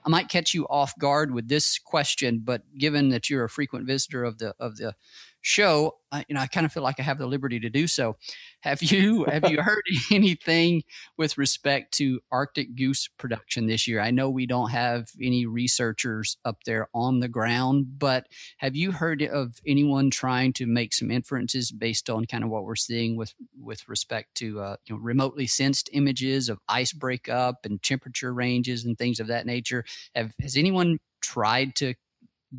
I 0.05 0.09
might 0.09 0.29
catch 0.29 0.53
you 0.53 0.67
off 0.67 0.95
guard 0.99 1.33
with 1.33 1.47
this 1.47 1.79
question, 1.79 2.41
but 2.43 2.61
given 2.77 3.09
that 3.09 3.31
you're 3.31 3.45
a 3.45 3.49
frequent 3.49 3.87
visitor 3.87 4.23
of 4.23 4.37
the 4.37 4.53
of 4.59 4.77
the 4.77 4.93
show, 5.41 5.97
I, 6.11 6.25
you 6.27 6.35
know, 6.35 6.41
I 6.41 6.47
kind 6.47 6.65
of 6.65 6.73
feel 6.73 6.83
like 6.83 6.99
I 6.99 7.03
have 7.03 7.17
the 7.17 7.25
liberty 7.25 7.59
to 7.61 7.69
do 7.69 7.87
so. 7.87 8.17
Have 8.63 8.81
you 8.81 9.25
have 9.25 9.49
you 9.51 9.61
heard 9.61 9.83
anything 10.11 10.83
with 11.17 11.37
respect 11.37 11.93
to 11.95 12.21
Arctic 12.31 12.75
goose 12.77 13.09
production 13.17 13.67
this 13.67 13.89
year? 13.89 13.99
I 13.99 14.09
know 14.09 14.29
we 14.29 14.45
don't 14.45 14.69
have 14.69 15.09
any 15.21 15.45
researchers 15.45 16.37
up 16.45 16.63
there 16.65 16.87
on 16.93 17.19
the 17.19 17.27
ground, 17.27 17.99
but 17.99 18.27
have 18.59 18.73
you 18.73 18.93
heard 18.93 19.21
of 19.21 19.59
anyone 19.67 20.09
trying 20.09 20.53
to 20.53 20.65
make 20.65 20.93
some 20.93 21.11
inferences 21.11 21.73
based 21.73 22.09
on 22.09 22.23
kind 22.23 22.45
of 22.45 22.49
what 22.49 22.63
we're 22.63 22.77
seeing 22.77 23.17
with 23.17 23.33
with 23.59 23.87
respect 23.89 24.33
to 24.35 24.61
uh, 24.61 24.77
you 24.85 24.95
know 24.95 25.01
remotely 25.01 25.45
sensed 25.45 25.89
images 25.91 26.47
of 26.47 26.57
ice 26.69 26.93
breakup 26.93 27.65
and 27.65 27.83
temperature 27.83 28.33
ranges 28.33 28.85
and 28.85 28.97
things 28.97 29.19
of 29.19 29.27
that 29.27 29.45
nature? 29.45 29.83
Have 30.15 30.31
has 30.39 30.55
anyone 30.55 30.99
tried 31.19 31.75
to 31.75 31.95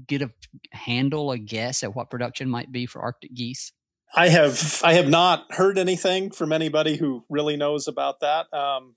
get 0.07 0.21
a 0.21 0.31
handle, 0.73 1.31
a 1.31 1.39
guess 1.39 1.83
at 1.83 1.97
what 1.97 2.11
production 2.11 2.51
might 2.51 2.71
be 2.71 2.85
for 2.85 3.01
Arctic 3.01 3.33
geese? 3.33 3.73
I 4.15 4.29
have 4.29 4.81
I 4.85 4.95
have 4.95 5.09
not 5.09 5.53
heard 5.53 5.77
anything 5.77 6.31
from 6.31 6.53
anybody 6.53 6.97
who 6.97 7.25
really 7.29 7.57
knows 7.57 7.89
about 7.89 8.21
that. 8.21 8.47
Um, 8.53 8.95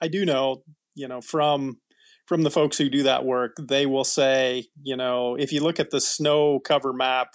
I 0.00 0.08
do 0.08 0.24
know, 0.24 0.62
you 0.94 1.08
know, 1.08 1.20
from 1.20 1.78
from 2.26 2.42
the 2.42 2.50
folks 2.50 2.76
who 2.76 2.90
do 2.90 3.02
that 3.04 3.24
work, 3.24 3.56
they 3.58 3.86
will 3.86 4.04
say, 4.04 4.66
you 4.82 4.96
know, 4.96 5.34
if 5.36 5.52
you 5.52 5.62
look 5.62 5.80
at 5.80 5.90
the 5.90 6.00
snow 6.00 6.60
cover 6.60 6.92
map 6.92 7.28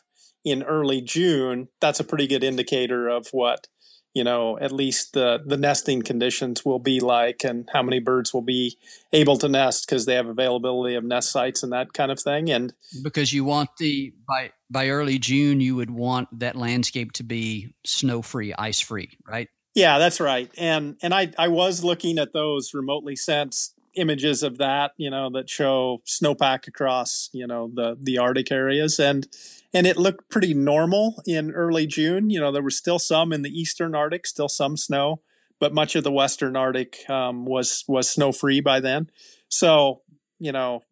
in 0.46 0.62
early 0.62 1.02
June, 1.02 1.70
that's 1.82 2.00
a 2.00 2.04
pretty 2.04 2.28
good 2.28 2.44
indicator 2.44 3.08
of 3.08 3.28
what 3.32 3.68
you 4.14 4.24
know 4.24 4.58
at 4.60 4.72
least 4.72 5.14
the 5.14 5.42
the 5.46 5.58
nesting 5.58 6.02
conditions 6.02 6.64
will 6.64 6.80
be 6.80 7.00
like 7.00 7.44
and 7.44 7.70
how 7.74 7.82
many 7.82 8.00
birds 8.00 8.34
will 8.34 8.42
be 8.42 8.78
able 9.12 9.38
to 9.38 9.50
nest 9.50 9.88
because 9.88 10.06
they 10.06 10.16
have 10.16 10.28
availability 10.28 10.96
of 10.96 11.04
nest 11.04 11.32
sites 11.32 11.64
and 11.64 11.72
that 11.74 11.94
kind 11.94 12.12
of 12.12 12.20
thing. 12.20 12.50
And 12.50 12.74
because 13.04 13.34
you 13.34 13.44
want 13.44 13.70
the 13.78 14.14
by 14.28 14.52
by 14.70 14.90
early 14.90 15.20
june 15.20 15.60
you 15.60 15.76
would 15.76 15.92
want 15.92 16.28
that 16.40 16.56
landscape 16.56 17.12
to 17.14 17.24
be 17.24 17.74
snow 17.86 18.22
free 18.22 18.54
ice 18.54 18.80
free 18.80 19.18
right? 19.28 19.50
Yeah 19.74 19.98
that's 19.98 20.20
right. 20.20 20.52
And 20.58 20.98
and 21.02 21.14
i 21.14 21.32
i 21.38 21.48
was 21.48 21.84
looking 21.84 22.20
at 22.20 22.34
those 22.34 22.74
remotely 22.74 23.16
sensed 23.16 23.76
images 23.96 24.42
of 24.42 24.58
that 24.58 24.92
you 24.98 25.08
know 25.08 25.30
that 25.30 25.48
show 25.48 26.02
snowpack 26.08 26.68
across 26.68 27.30
you 27.32 27.46
know 27.46 27.70
the 27.74 27.98
the 28.00 28.18
arctic 28.18 28.52
areas. 28.52 29.00
And 29.00 29.28
and 29.74 29.88
it 29.88 29.98
looked 29.98 30.30
pretty 30.30 30.54
normal 30.54 31.22
in 31.26 31.52
early 31.52 31.88
June. 31.88 32.30
You 32.30 32.40
know, 32.40 32.52
there 32.52 32.62
was 32.62 32.78
still 32.78 33.00
some 33.00 33.34
in 33.34 33.42
the 33.42 33.50
eastern 33.50 33.96
Arctic, 33.96 34.28
still 34.28 34.50
some 34.50 34.78
snow, 34.78 35.22
but 35.60 35.74
much 35.74 35.96
of 35.96 36.04
the 36.04 36.12
western 36.12 36.56
Arctic 36.56 37.10
um, 37.10 37.46
was 37.46 37.84
was 37.88 38.10
snow 38.10 38.32
free 38.32 38.62
by 38.62 38.80
then. 38.80 39.10
So, 39.50 40.02
you 40.40 40.52
know, 40.52 40.84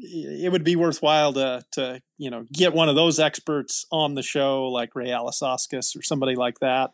it 0.00 0.50
would 0.50 0.64
be 0.64 0.76
worthwhile 0.76 1.32
to 1.34 1.64
to 1.72 2.00
you 2.16 2.30
know 2.30 2.46
get 2.52 2.72
one 2.72 2.88
of 2.88 2.96
those 2.96 3.18
experts 3.18 3.84
on 3.90 4.14
the 4.14 4.22
show, 4.22 4.64
like 4.68 4.94
Ray 4.94 5.08
Alisauskas 5.08 5.96
or 5.96 6.02
somebody 6.02 6.34
like 6.34 6.60
that. 6.60 6.92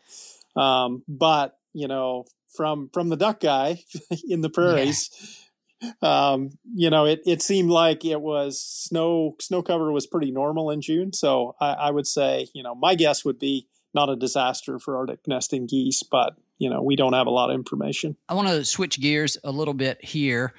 Um, 0.55 1.03
but 1.07 1.57
you 1.73 1.87
know, 1.87 2.25
from 2.55 2.89
from 2.93 3.09
the 3.09 3.17
duck 3.17 3.39
guy 3.39 3.83
in 4.27 4.41
the 4.41 4.49
prairies. 4.49 5.09
Yeah 5.13 5.43
um, 6.01 6.51
you 6.73 6.89
know, 6.89 7.05
it, 7.05 7.21
it 7.25 7.41
seemed 7.41 7.69
like 7.69 8.03
it 8.05 8.21
was 8.21 8.61
snow 8.61 9.35
snow 9.39 9.61
cover 9.61 9.91
was 9.91 10.07
pretty 10.07 10.31
normal 10.31 10.71
in 10.71 10.81
June. 10.81 11.13
So 11.13 11.55
I, 11.59 11.73
I 11.73 11.91
would 11.91 12.07
say, 12.07 12.47
you 12.53 12.63
know, 12.63 12.75
my 12.75 12.95
guess 12.95 13.23
would 13.23 13.39
be 13.39 13.67
not 13.93 14.09
a 14.09 14.15
disaster 14.15 14.79
for 14.79 14.97
Arctic 14.97 15.27
nesting 15.27 15.67
geese, 15.67 16.03
but 16.03 16.35
you 16.57 16.69
know, 16.69 16.81
we 16.81 16.95
don't 16.95 17.13
have 17.13 17.27
a 17.27 17.31
lot 17.31 17.49
of 17.49 17.55
information. 17.55 18.15
I 18.27 18.33
want 18.33 18.47
to 18.47 18.65
switch 18.65 18.99
gears 18.99 19.37
a 19.43 19.51
little 19.51 19.73
bit 19.73 20.03
here. 20.03 20.53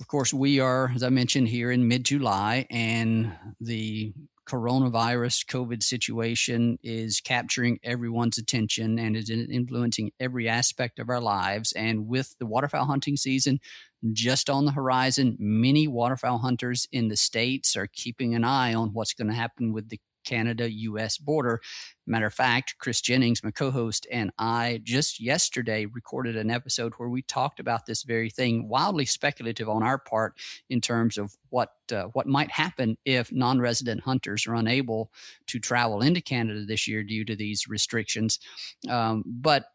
Of 0.00 0.08
course, 0.08 0.32
we 0.32 0.60
are, 0.60 0.90
as 0.94 1.02
I 1.02 1.08
mentioned, 1.08 1.48
here 1.48 1.70
in 1.70 1.88
mid 1.88 2.04
July, 2.04 2.66
and 2.70 3.32
the 3.60 4.12
coronavirus 4.46 5.46
COVID 5.46 5.82
situation 5.82 6.78
is 6.82 7.20
capturing 7.20 7.78
everyone's 7.82 8.38
attention 8.38 8.98
and 8.98 9.16
is 9.16 9.28
influencing 9.28 10.12
every 10.20 10.48
aspect 10.48 10.98
of 10.98 11.10
our 11.10 11.20
lives. 11.20 11.72
And 11.72 12.06
with 12.06 12.34
the 12.38 12.46
waterfowl 12.46 12.86
hunting 12.86 13.16
season 13.16 13.58
just 14.14 14.50
on 14.50 14.64
the 14.64 14.72
horizon. 14.72 15.36
Many 15.38 15.88
waterfowl 15.88 16.38
hunters 16.38 16.86
in 16.92 17.08
the 17.08 17.16
States 17.16 17.76
are 17.76 17.88
keeping 17.88 18.34
an 18.34 18.44
eye 18.44 18.74
on 18.74 18.92
what's 18.92 19.14
going 19.14 19.28
to 19.28 19.34
happen 19.34 19.72
with 19.72 19.88
the 19.88 20.00
Canada 20.26 20.70
US 20.70 21.16
border. 21.16 21.62
Matter 22.06 22.26
of 22.26 22.34
fact, 22.34 22.74
Chris 22.78 23.00
Jennings, 23.00 23.42
my 23.42 23.50
co 23.50 23.70
host, 23.70 24.06
and 24.10 24.30
I 24.38 24.80
just 24.84 25.20
yesterday 25.20 25.86
recorded 25.86 26.36
an 26.36 26.50
episode 26.50 26.92
where 26.94 27.08
we 27.08 27.22
talked 27.22 27.60
about 27.60 27.86
this 27.86 28.02
very 28.02 28.28
thing, 28.28 28.68
wildly 28.68 29.06
speculative 29.06 29.68
on 29.68 29.82
our 29.82 29.98
part 29.98 30.34
in 30.68 30.80
terms 30.80 31.16
of 31.16 31.34
what, 31.50 31.70
uh, 31.92 32.04
what 32.12 32.26
might 32.26 32.50
happen 32.50 32.98
if 33.04 33.32
non 33.32 33.60
resident 33.60 34.02
hunters 34.02 34.46
are 34.46 34.54
unable 34.54 35.10
to 35.46 35.58
travel 35.58 36.02
into 36.02 36.20
Canada 36.20 36.64
this 36.66 36.86
year 36.86 37.02
due 37.02 37.24
to 37.24 37.36
these 37.36 37.68
restrictions. 37.68 38.38
Um, 38.88 39.22
but 39.24 39.66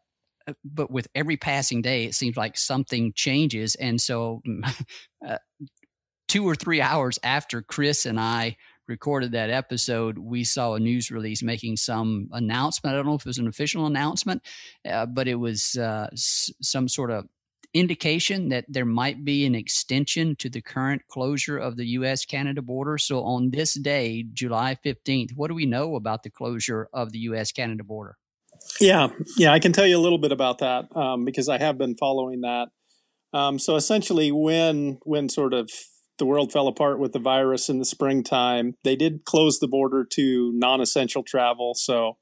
but 0.63 0.91
with 0.91 1.07
every 1.15 1.38
passing 1.38 1.81
day, 1.81 2.05
it 2.05 2.15
seems 2.15 2.38
like 2.38 2.57
something 2.57 3.13
changes. 3.15 3.75
And 3.75 4.00
so, 4.01 4.41
uh, 5.27 5.38
two 6.27 6.48
or 6.48 6.55
three 6.55 6.81
hours 6.81 7.19
after 7.24 7.62
Chris 7.62 8.05
and 8.05 8.19
I 8.19 8.55
recorded 8.88 9.31
that 9.33 9.50
episode, 9.50 10.17
we 10.17 10.43
saw 10.43 10.74
a 10.74 10.79
news 10.79 11.12
release 11.12 11.43
making 11.43 11.77
some 11.77 12.27
announcement. 12.31 12.93
I 12.93 12.98
don't 12.98 13.05
know 13.05 13.15
if 13.15 13.21
it 13.21 13.27
was 13.27 13.38
an 13.38 13.48
official 13.48 13.86
announcement, 13.86 14.41
uh, 14.89 15.05
but 15.05 15.27
it 15.27 15.36
was 15.36 15.77
uh, 15.77 16.07
s- 16.12 16.51
some 16.62 16.88
sort 16.88 17.12
of 17.12 17.25
indication 17.74 18.50
that 18.50 18.65
there 18.67 18.86
might 18.86 19.24
be 19.24 19.45
an 19.45 19.55
extension 19.55 20.36
to 20.38 20.50
the 20.50 20.62
current 20.62 21.01
closure 21.10 21.57
of 21.57 21.77
the 21.77 21.86
US 21.88 22.25
Canada 22.25 22.62
border. 22.62 22.98
So, 22.98 23.24
on 23.24 23.51
this 23.51 23.74
day, 23.75 24.25
July 24.33 24.75
15th, 24.75 25.31
what 25.36 25.48
do 25.48 25.53
we 25.53 25.65
know 25.65 25.95
about 25.95 26.24
the 26.24 26.29
closure 26.29 26.89
of 26.93 27.12
the 27.13 27.19
US 27.19 27.51
Canada 27.51 27.83
border? 27.83 28.17
Yeah, 28.79 29.09
yeah, 29.37 29.51
I 29.51 29.59
can 29.59 29.73
tell 29.73 29.85
you 29.85 29.97
a 29.97 30.01
little 30.01 30.17
bit 30.17 30.31
about 30.31 30.59
that 30.59 30.95
um, 30.95 31.25
because 31.25 31.49
I 31.49 31.57
have 31.59 31.77
been 31.77 31.95
following 31.95 32.41
that. 32.41 32.69
Um, 33.33 33.59
so 33.59 33.75
essentially, 33.75 34.31
when 34.31 34.99
when 35.03 35.29
sort 35.29 35.53
of 35.53 35.69
the 36.17 36.25
world 36.25 36.51
fell 36.51 36.67
apart 36.67 36.99
with 36.99 37.13
the 37.13 37.19
virus 37.19 37.69
in 37.69 37.79
the 37.79 37.85
springtime, 37.85 38.75
they 38.83 38.95
did 38.95 39.25
close 39.25 39.59
the 39.59 39.67
border 39.67 40.05
to 40.13 40.51
non-essential 40.53 41.23
travel. 41.23 41.73
So, 41.73 42.17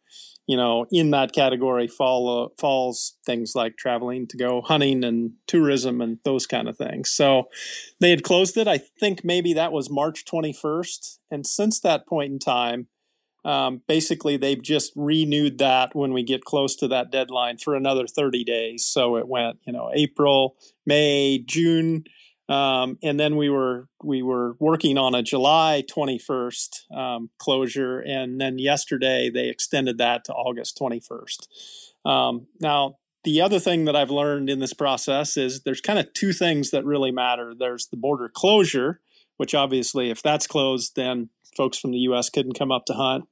you 0.48 0.56
know, 0.56 0.86
in 0.92 1.12
that 1.12 1.34
category 1.34 1.88
fall, 1.88 2.46
uh, 2.46 2.48
falls 2.58 3.18
things 3.26 3.54
like 3.56 3.76
traveling 3.78 4.26
to 4.28 4.38
go 4.38 4.62
hunting 4.62 5.04
and 5.04 5.32
tourism 5.48 6.00
and 6.00 6.20
those 6.24 6.48
kind 6.48 6.70
of 6.70 6.78
things. 6.78 7.12
So, 7.12 7.50
they 8.00 8.10
had 8.10 8.24
closed 8.24 8.56
it. 8.56 8.68
I 8.70 8.78
think 8.78 9.26
maybe 9.26 9.54
that 9.54 9.74
was 9.74 9.90
March 9.90 10.24
21st, 10.26 11.18
and 11.30 11.46
since 11.46 11.80
that 11.82 12.08
point 12.08 12.32
in 12.32 12.40
time 12.40 12.88
um, 13.46 13.82
basically 13.88 14.38
they've 14.38 14.62
just 14.62 14.92
renewed 14.96 15.58
that 15.60 15.96
when 15.96 16.14
we 16.14 16.24
get 16.24 16.44
close 16.44 16.76
to 16.76 16.88
that 16.88 17.12
deadline 17.12 17.58
for 17.58 17.76
another 17.76 18.08
30 18.08 18.44
days 18.44 18.86
so 18.86 19.16
it 19.18 19.28
went 19.28 19.58
you 19.66 19.74
know 19.74 19.90
april 19.94 20.56
may 20.86 21.40
june 21.46 22.04
um, 22.50 22.98
and 23.04 23.20
then 23.20 23.36
we 23.36 23.50
were 23.50 23.88
we 24.04 24.22
were 24.22 24.56
working 24.60 24.98
on 24.98 25.16
a 25.16 25.24
july 25.24 25.84
21st 25.90 26.92
um, 26.96 27.30
closure 27.38 28.00
and 28.00 28.40
then 28.40 28.58
yesterday 28.58 29.30
they 29.30 29.50
extended 29.50 29.98
that 29.98 30.26
to 30.26 30.34
august 30.34 30.78
21st 30.80 31.48
um, 32.06 32.48
now 32.60 32.96
the 33.24 33.42
other 33.42 33.60
thing 33.60 33.86
that 33.86 33.96
I've 33.96 34.12
learned 34.12 34.50
in 34.50 34.60
this 34.60 34.74
process 34.74 35.36
is 35.36 35.62
there's 35.62 35.82
kind 35.82 36.00
of 36.00 36.14
two 36.14 36.32
things 36.32 36.72
that 36.72 36.86
really 36.86 37.12
matter. 37.12 37.54
There's 37.58 37.88
the 37.88 37.98
border 37.98 38.30
closure, 38.34 39.02
which 39.40 39.56
obviously, 39.56 40.10
if 40.10 40.22
that's 40.22 40.48
closed, 40.48 40.98
then 40.98 41.30
folks 41.56 41.78
from 41.78 41.92
the 41.92 42.00
U.S. 42.00 42.30
couldn't 42.30 42.60
come 42.60 42.74
up 42.74 42.84
to 42.88 42.94
hunt. 42.94 43.24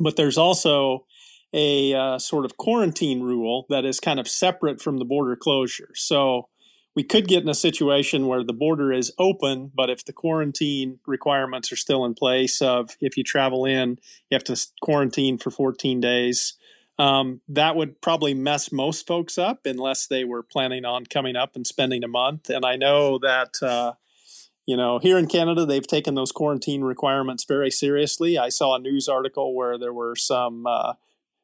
But 0.00 0.14
there's 0.14 0.38
also 0.38 1.06
a 1.52 1.92
uh, 1.92 2.18
sort 2.20 2.44
of 2.44 2.56
quarantine 2.56 3.20
rule 3.20 3.66
that 3.68 3.84
is 3.84 3.98
kind 3.98 4.20
of 4.20 4.28
separate 4.28 4.80
from 4.80 4.98
the 4.98 5.04
border 5.04 5.34
closure. 5.34 5.90
So 5.96 6.48
we 6.94 7.02
could 7.02 7.26
get 7.26 7.42
in 7.42 7.48
a 7.48 7.54
situation 7.54 8.28
where 8.28 8.44
the 8.44 8.52
border 8.52 8.92
is 8.92 9.12
open, 9.18 9.72
but 9.74 9.90
if 9.90 10.04
the 10.04 10.12
quarantine 10.12 11.00
requirements 11.04 11.72
are 11.72 11.76
still 11.76 12.04
in 12.04 12.14
place, 12.14 12.62
of 12.62 12.90
if 13.00 13.16
you 13.16 13.24
travel 13.24 13.64
in, 13.64 13.98
you 14.30 14.36
have 14.36 14.44
to 14.44 14.66
quarantine 14.80 15.36
for 15.36 15.50
14 15.50 15.98
days. 15.98 16.54
Um, 16.96 17.40
that 17.48 17.74
would 17.74 18.00
probably 18.00 18.34
mess 18.34 18.70
most 18.70 19.08
folks 19.08 19.36
up 19.36 19.62
unless 19.64 20.06
they 20.06 20.22
were 20.22 20.44
planning 20.44 20.84
on 20.84 21.06
coming 21.06 21.34
up 21.34 21.56
and 21.56 21.66
spending 21.66 22.04
a 22.04 22.08
month. 22.08 22.50
And 22.50 22.64
I 22.64 22.76
know 22.76 23.18
that, 23.18 23.54
uh, 23.60 23.94
you 24.70 24.76
know, 24.76 25.00
here 25.00 25.18
in 25.18 25.26
Canada, 25.26 25.66
they've 25.66 25.84
taken 25.84 26.14
those 26.14 26.30
quarantine 26.30 26.82
requirements 26.82 27.42
very 27.42 27.72
seriously. 27.72 28.38
I 28.38 28.50
saw 28.50 28.76
a 28.76 28.78
news 28.78 29.08
article 29.08 29.52
where 29.52 29.76
there 29.76 29.92
were 29.92 30.14
some 30.14 30.64
uh, 30.64 30.92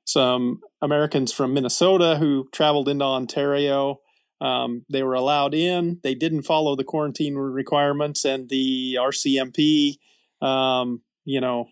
some 0.04 0.60
Americans 0.80 1.32
from 1.32 1.52
Minnesota 1.52 2.18
who 2.18 2.48
traveled 2.52 2.88
into 2.88 3.04
Ontario. 3.04 3.98
Um, 4.40 4.84
they 4.88 5.02
were 5.02 5.14
allowed 5.14 5.54
in. 5.54 5.98
They 6.04 6.14
didn't 6.14 6.42
follow 6.42 6.76
the 6.76 6.84
quarantine 6.84 7.34
requirements, 7.34 8.24
and 8.24 8.48
the 8.48 8.96
RCMP, 9.00 9.96
um, 10.40 11.02
you 11.24 11.40
know, 11.40 11.66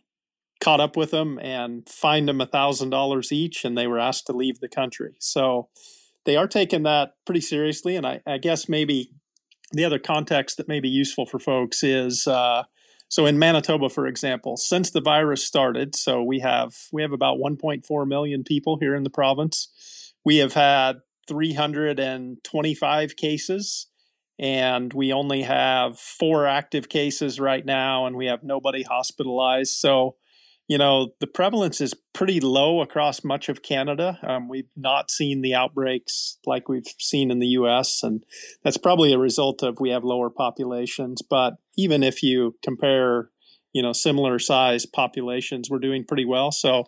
caught 0.61 0.81
up 0.81 0.97
with 0.97 1.13
them 1.13 1.39
and 1.39 1.89
fined 1.89 2.29
them 2.29 2.41
a 2.41 2.47
thousand 2.47 2.91
dollars 2.91 3.31
each, 3.31 3.65
and 3.65 3.79
they 3.79 3.87
were 3.87 4.01
asked 4.01 4.27
to 4.27 4.33
leave 4.33 4.59
the 4.59 4.69
country. 4.69 5.15
So 5.21 5.69
they 6.25 6.35
are 6.35 6.49
taking 6.49 6.83
that 6.83 7.13
pretty 7.25 7.43
seriously. 7.43 7.95
And 7.95 8.05
I, 8.05 8.23
I 8.27 8.39
guess 8.39 8.69
maybe 8.69 9.13
the 9.77 9.85
other 9.85 9.99
context 9.99 10.57
that 10.57 10.69
may 10.69 10.81
be 10.81 10.89
useful 10.89 11.27
for 11.27 11.39
folks 11.39 11.83
is 11.83 12.27
uh, 12.27 12.65
so 13.09 13.27
in 13.27 13.39
Manitoba, 13.39 13.91
for 13.91 14.07
example, 14.07 14.57
since 14.57 14.91
the 14.91 15.01
virus 15.01 15.45
started, 15.45 15.95
so 15.95 16.23
we 16.23 16.41
have 16.41 16.75
we 16.93 17.03
have 17.03 17.13
about 17.13 17.39
1.4 17.39 18.07
million 18.09 18.43
people 18.45 18.79
here 18.81 18.95
in 18.95 19.05
the 19.05 19.11
province. 19.11 20.13
We 20.25 20.39
have 20.39 20.55
had 20.55 20.97
325 21.29 23.17
cases 23.17 23.87
and 24.39 24.93
we 24.93 25.13
only 25.13 25.43
have 25.43 25.99
four 25.99 26.47
active 26.47 26.89
cases 26.89 27.39
right 27.39 27.65
now 27.65 28.07
and 28.07 28.17
we 28.17 28.27
have 28.27 28.43
nobody 28.43 28.83
hospitalized 28.83 29.75
so 29.75 30.17
you 30.67 30.79
know, 30.79 31.11
the 31.21 31.27
prevalence 31.27 31.81
is 31.81 31.95
pretty 32.15 32.41
low 32.41 32.81
across 32.81 33.23
much 33.23 33.49
of 33.49 33.63
Canada. 33.63 34.19
Um, 34.23 34.49
we've 34.49 34.71
not 34.77 35.11
seen 35.11 35.43
the 35.43 35.55
outbreaks 35.55 36.39
like 36.47 36.69
we've 36.69 36.87
seen 36.99 37.31
in 37.31 37.39
the 37.39 37.49
US, 37.49 38.03
and 38.03 38.25
that's 38.63 38.79
probably 38.79 39.13
a 39.13 39.19
result 39.19 39.63
of 39.63 39.79
we 39.79 39.91
have 39.91 40.05
lower 40.05 40.31
populations. 40.31 41.21
But 41.21 41.55
even 41.77 42.03
if 42.03 42.23
you 42.23 42.57
compare, 42.63 43.31
you 43.75 43.83
know, 43.83 43.93
similar 43.93 44.39
size 44.39 44.87
populations, 44.87 45.69
we're 45.69 45.81
doing 45.81 46.05
pretty 46.07 46.25
well. 46.25 46.51
So, 46.51 46.85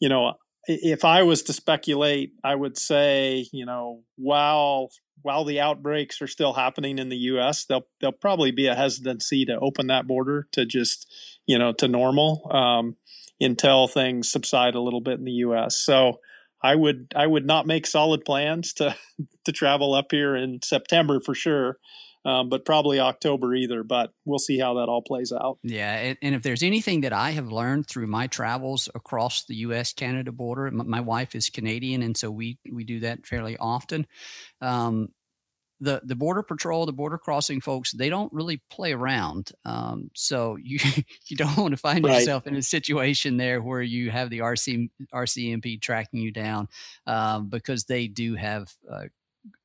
you 0.00 0.10
know, 0.10 0.34
if 0.66 1.04
I 1.04 1.22
was 1.22 1.42
to 1.44 1.52
speculate, 1.52 2.32
I 2.42 2.54
would 2.54 2.76
say, 2.76 3.46
you 3.52 3.64
know, 3.64 4.02
while 4.16 4.90
while 5.22 5.44
the 5.44 5.60
outbreaks 5.60 6.20
are 6.20 6.26
still 6.26 6.52
happening 6.52 6.98
in 6.98 7.08
the 7.08 7.16
U.S., 7.16 7.64
there'll 7.64 7.86
there'll 8.00 8.12
probably 8.12 8.50
be 8.50 8.66
a 8.66 8.74
hesitancy 8.74 9.46
to 9.46 9.58
open 9.58 9.86
that 9.86 10.06
border 10.06 10.46
to 10.52 10.66
just, 10.66 11.10
you 11.46 11.58
know, 11.58 11.72
to 11.72 11.88
normal. 11.88 12.50
Um, 12.52 12.96
until 13.44 13.86
things 13.86 14.30
subside 14.30 14.74
a 14.74 14.80
little 14.80 15.00
bit 15.00 15.18
in 15.18 15.24
the 15.24 15.32
U.S. 15.32 15.76
So 15.78 16.20
I 16.62 16.74
would 16.74 17.12
I 17.14 17.26
would 17.26 17.46
not 17.46 17.66
make 17.66 17.86
solid 17.86 18.24
plans 18.24 18.72
to 18.74 18.96
to 19.44 19.52
travel 19.52 19.94
up 19.94 20.06
here 20.10 20.34
in 20.34 20.60
September 20.62 21.20
for 21.20 21.34
sure. 21.34 21.76
Um, 22.26 22.48
but 22.48 22.64
probably 22.64 22.98
October 23.00 23.54
either. 23.54 23.84
But 23.84 24.10
we'll 24.24 24.38
see 24.38 24.58
how 24.58 24.74
that 24.74 24.88
all 24.88 25.02
plays 25.02 25.30
out. 25.30 25.58
Yeah, 25.62 26.14
and 26.22 26.34
if 26.34 26.42
there's 26.42 26.62
anything 26.62 27.02
that 27.02 27.12
I 27.12 27.32
have 27.32 27.52
learned 27.52 27.86
through 27.86 28.06
my 28.06 28.28
travels 28.28 28.88
across 28.94 29.44
the 29.44 29.56
U.S. 29.56 29.92
Canada 29.92 30.32
border, 30.32 30.70
my 30.70 31.02
wife 31.02 31.34
is 31.34 31.50
Canadian, 31.50 32.02
and 32.02 32.16
so 32.16 32.30
we 32.30 32.58
we 32.72 32.84
do 32.84 33.00
that 33.00 33.26
fairly 33.26 33.58
often. 33.58 34.06
Um, 34.62 35.08
the 35.84 36.00
the 36.04 36.16
border 36.16 36.42
patrol, 36.42 36.86
the 36.86 36.92
border 36.92 37.18
crossing 37.18 37.60
folks, 37.60 37.92
they 37.92 38.08
don't 38.08 38.32
really 38.32 38.60
play 38.70 38.92
around. 38.92 39.52
Um, 39.64 40.10
so 40.14 40.56
you 40.56 40.78
you 41.26 41.36
don't 41.36 41.56
want 41.56 41.72
to 41.72 41.76
find 41.76 42.04
right. 42.04 42.18
yourself 42.18 42.46
in 42.46 42.56
a 42.56 42.62
situation 42.62 43.36
there 43.36 43.62
where 43.62 43.82
you 43.82 44.10
have 44.10 44.30
the 44.30 44.40
RC 44.40 44.90
RCMP 45.12 45.80
tracking 45.80 46.20
you 46.20 46.32
down 46.32 46.68
um, 47.06 47.48
because 47.48 47.84
they 47.84 48.08
do 48.08 48.34
have 48.34 48.72
uh, 48.90 49.04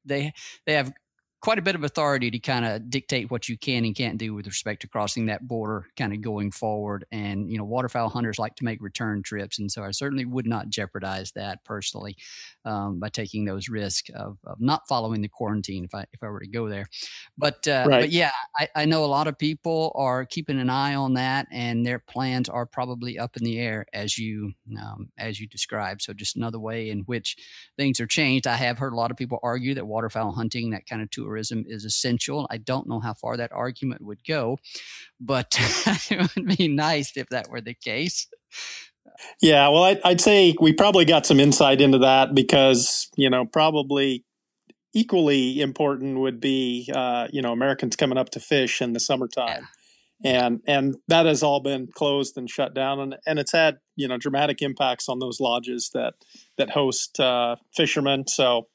they 0.06 0.34
they 0.66 0.74
have 0.74 0.94
quite 1.42 1.58
a 1.58 1.62
bit 1.62 1.76
of 1.76 1.84
authority 1.84 2.30
to 2.32 2.40
kind 2.40 2.66
of 2.66 2.90
dictate 2.90 3.32
what 3.32 3.48
you 3.48 3.58
can 3.58 3.86
and 3.86 3.96
can't 3.96 4.18
do 4.18 4.34
with 4.34 4.46
respect 4.46 4.82
to 4.82 4.88
crossing 4.88 5.28
that 5.28 5.48
border 5.48 5.86
kind 5.96 6.14
of 6.14 6.22
going 6.22 6.52
forward 6.52 7.06
and 7.12 7.50
you 7.50 7.58
know 7.58 7.64
waterfowl 7.64 8.10
hunters 8.10 8.38
like 8.38 8.56
to 8.56 8.66
make 8.66 8.82
return 8.82 9.24
trips 9.24 9.60
and 9.60 9.72
so 9.72 9.84
i 9.84 9.92
certainly 9.92 10.26
would 10.26 10.46
not 10.46 10.70
jeopardize 10.70 11.32
that 11.32 11.64
personally 11.64 12.16
um, 12.70 13.00
by 13.00 13.10
taking 13.10 13.46
those 13.46 13.70
risks 13.70 14.10
of, 14.16 14.38
of, 14.46 14.60
not 14.60 14.88
following 14.88 15.22
the 15.22 15.28
quarantine 15.28 15.84
if 15.84 15.94
i 15.94 16.06
if 16.14 16.22
i 16.24 16.28
were 16.28 16.40
to 16.40 16.48
go 16.48 16.70
there 16.70 16.88
but 17.38 17.68
uh, 17.68 17.86
right. 17.88 18.02
but 18.02 18.12
yeah 18.12 18.32
I, 18.58 18.68
I 18.76 18.86
know 18.86 19.04
a 19.04 19.08
lot 19.08 19.28
of 19.28 19.38
people 19.38 19.92
are 19.96 20.26
keeping 20.26 20.60
an 20.60 20.70
eye 20.70 20.96
on 20.96 21.14
that 21.16 21.48
and 21.52 21.86
their 21.86 22.00
plans 22.00 22.50
are 22.50 22.66
probably 22.66 23.18
up 23.18 23.38
in 23.38 23.44
the 23.44 23.60
air 23.60 23.86
as 23.94 24.18
you 24.18 24.54
um, 24.82 25.10
as 25.18 25.40
you 25.40 25.48
described 25.48 26.02
so 26.02 26.14
just 26.14 26.36
another 26.36 26.60
way 26.60 26.90
in 26.90 27.00
which 27.02 27.36
things 27.78 28.00
are 28.00 28.08
changed 28.08 28.48
i 28.48 28.56
have 28.56 28.78
heard 28.78 28.94
a 28.94 28.98
lot 28.98 29.12
of 29.12 29.18
people 29.18 29.40
argue 29.44 29.74
that 29.74 29.88
waterfowl 29.88 30.32
hunting 30.32 30.70
that 30.70 30.86
kind 30.86 31.02
of 31.02 31.10
tourism 31.10 31.66
is 31.68 31.86
essential. 31.86 32.48
I 32.50 32.58
don't 32.58 32.88
know 32.88 33.00
how 33.00 33.14
far 33.14 33.38
that 33.38 33.52
argument 33.52 34.02
would 34.04 34.24
go, 34.26 34.60
but 35.20 35.58
it 36.10 36.36
would 36.36 36.58
be 36.58 36.68
nice 36.68 37.16
if 37.16 37.30
that 37.30 37.50
were 37.50 37.62
the 37.62 37.74
case. 37.74 38.28
Yeah, 39.42 39.68
well, 39.70 39.84
I'd, 39.84 40.00
I'd 40.04 40.22
say 40.22 40.56
we 40.60 40.74
probably 40.74 41.06
got 41.06 41.26
some 41.26 41.40
insight 41.40 41.82
into 41.82 42.00
that 42.00 42.34
because, 42.34 43.10
you 43.16 43.30
know, 43.30 43.46
probably 43.46 44.26
equally 44.94 45.62
important 45.62 46.20
would 46.20 46.40
be, 46.40 46.92
uh, 46.94 47.28
you 47.32 47.42
know, 47.42 47.52
Americans 47.52 47.96
coming 47.96 48.18
up 48.18 48.30
to 48.32 48.40
fish 48.40 48.82
in 48.82 48.94
the 48.94 49.00
summertime. 49.00 49.62
Yeah 49.62 49.66
and 50.22 50.60
and 50.68 50.98
that 51.08 51.26
has 51.26 51.42
all 51.42 51.62
been 51.62 51.88
closed 51.96 52.38
and 52.38 52.50
shut 52.50 52.74
down 52.74 53.00
and 53.00 53.16
and 53.26 53.40
it's 53.40 53.54
had 53.54 53.78
you 53.96 54.06
know 54.06 54.18
dramatic 54.18 54.62
impacts 54.62 55.08
on 55.08 55.20
those 55.20 55.40
lodges 55.40 55.92
that 55.94 56.14
that 56.58 56.70
host 56.70 57.22
uh, 57.22 57.56
fishermen 57.74 58.28
so 58.28 58.68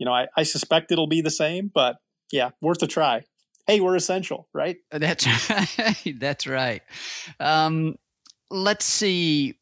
you 0.00 0.06
know, 0.06 0.12
I, 0.12 0.26
I 0.36 0.42
suspect 0.42 0.90
it'll 0.90 1.06
be 1.06 1.20
the 1.20 1.30
same, 1.30 1.70
but 1.72 1.98
yeah, 2.32 2.50
worth 2.60 2.82
a 2.82 2.86
try. 2.88 3.22
Hey, 3.66 3.80
we're 3.80 3.94
essential, 3.94 4.48
right? 4.52 4.78
That's 4.90 5.26
right. 5.50 6.16
That's 6.18 6.46
right. 6.46 6.82
Um, 7.38 7.96
let's 8.50 8.86
see. 8.86 9.58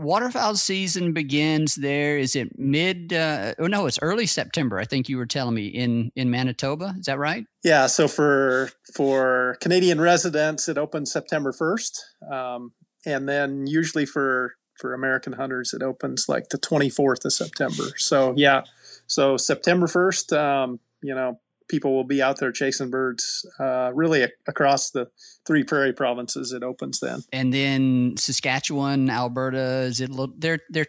Waterfowl 0.00 0.56
season 0.56 1.12
begins 1.12 1.74
there. 1.76 2.18
Is 2.18 2.36
it 2.36 2.58
mid? 2.58 3.12
Uh, 3.12 3.54
oh 3.58 3.66
no, 3.66 3.86
it's 3.86 3.98
early 4.02 4.26
September. 4.26 4.78
I 4.78 4.84
think 4.84 5.08
you 5.08 5.16
were 5.16 5.26
telling 5.26 5.54
me 5.54 5.66
in 5.66 6.10
in 6.16 6.30
Manitoba. 6.30 6.94
Is 6.98 7.06
that 7.06 7.18
right? 7.18 7.44
Yeah. 7.62 7.86
So 7.86 8.08
for 8.08 8.70
for 8.94 9.56
Canadian 9.60 10.00
residents, 10.00 10.68
it 10.68 10.78
opens 10.78 11.12
September 11.12 11.52
first, 11.52 12.04
um, 12.30 12.72
and 13.04 13.28
then 13.28 13.66
usually 13.66 14.06
for 14.06 14.54
for 14.76 14.94
American 14.94 15.34
hunters, 15.34 15.74
it 15.74 15.82
opens 15.82 16.26
like 16.28 16.48
the 16.48 16.58
twenty 16.58 16.90
fourth 16.90 17.24
of 17.24 17.32
September. 17.32 17.84
So 17.96 18.34
yeah, 18.36 18.62
so 19.10 19.36
September 19.36 19.88
1st, 19.88 20.38
um, 20.38 20.78
you 21.02 21.14
know, 21.16 21.40
people 21.70 21.94
will 21.94 22.04
be 22.04 22.20
out 22.20 22.38
there 22.38 22.52
chasing 22.52 22.90
birds 22.90 23.46
uh, 23.58 23.92
really 23.94 24.22
a- 24.22 24.30
across 24.46 24.90
the 24.90 25.08
three 25.46 25.62
prairie 25.62 25.92
provinces. 25.92 26.52
It 26.52 26.62
opens 26.62 27.00
then. 27.00 27.22
And 27.32 27.54
then 27.54 28.14
Saskatchewan, 28.16 29.08
Alberta, 29.08 29.82
is 29.82 30.00
it 30.00 30.10
little, 30.10 30.34
they're, 30.36 30.58
they're, 30.68 30.86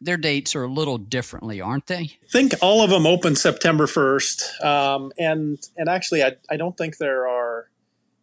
their 0.00 0.16
dates 0.16 0.56
are 0.56 0.62
a 0.62 0.68
little 0.68 0.96
differently, 0.96 1.60
aren't 1.60 1.86
they? 1.86 2.12
I 2.24 2.28
think 2.30 2.54
all 2.62 2.82
of 2.82 2.88
them 2.88 3.06
open 3.06 3.36
September 3.36 3.86
1st. 3.86 4.64
Um, 4.64 5.12
and, 5.18 5.58
and 5.76 5.88
actually, 5.90 6.22
I, 6.22 6.36
I 6.48 6.56
don't 6.56 6.76
think 6.78 6.96
there 6.96 7.28
are 7.28 7.68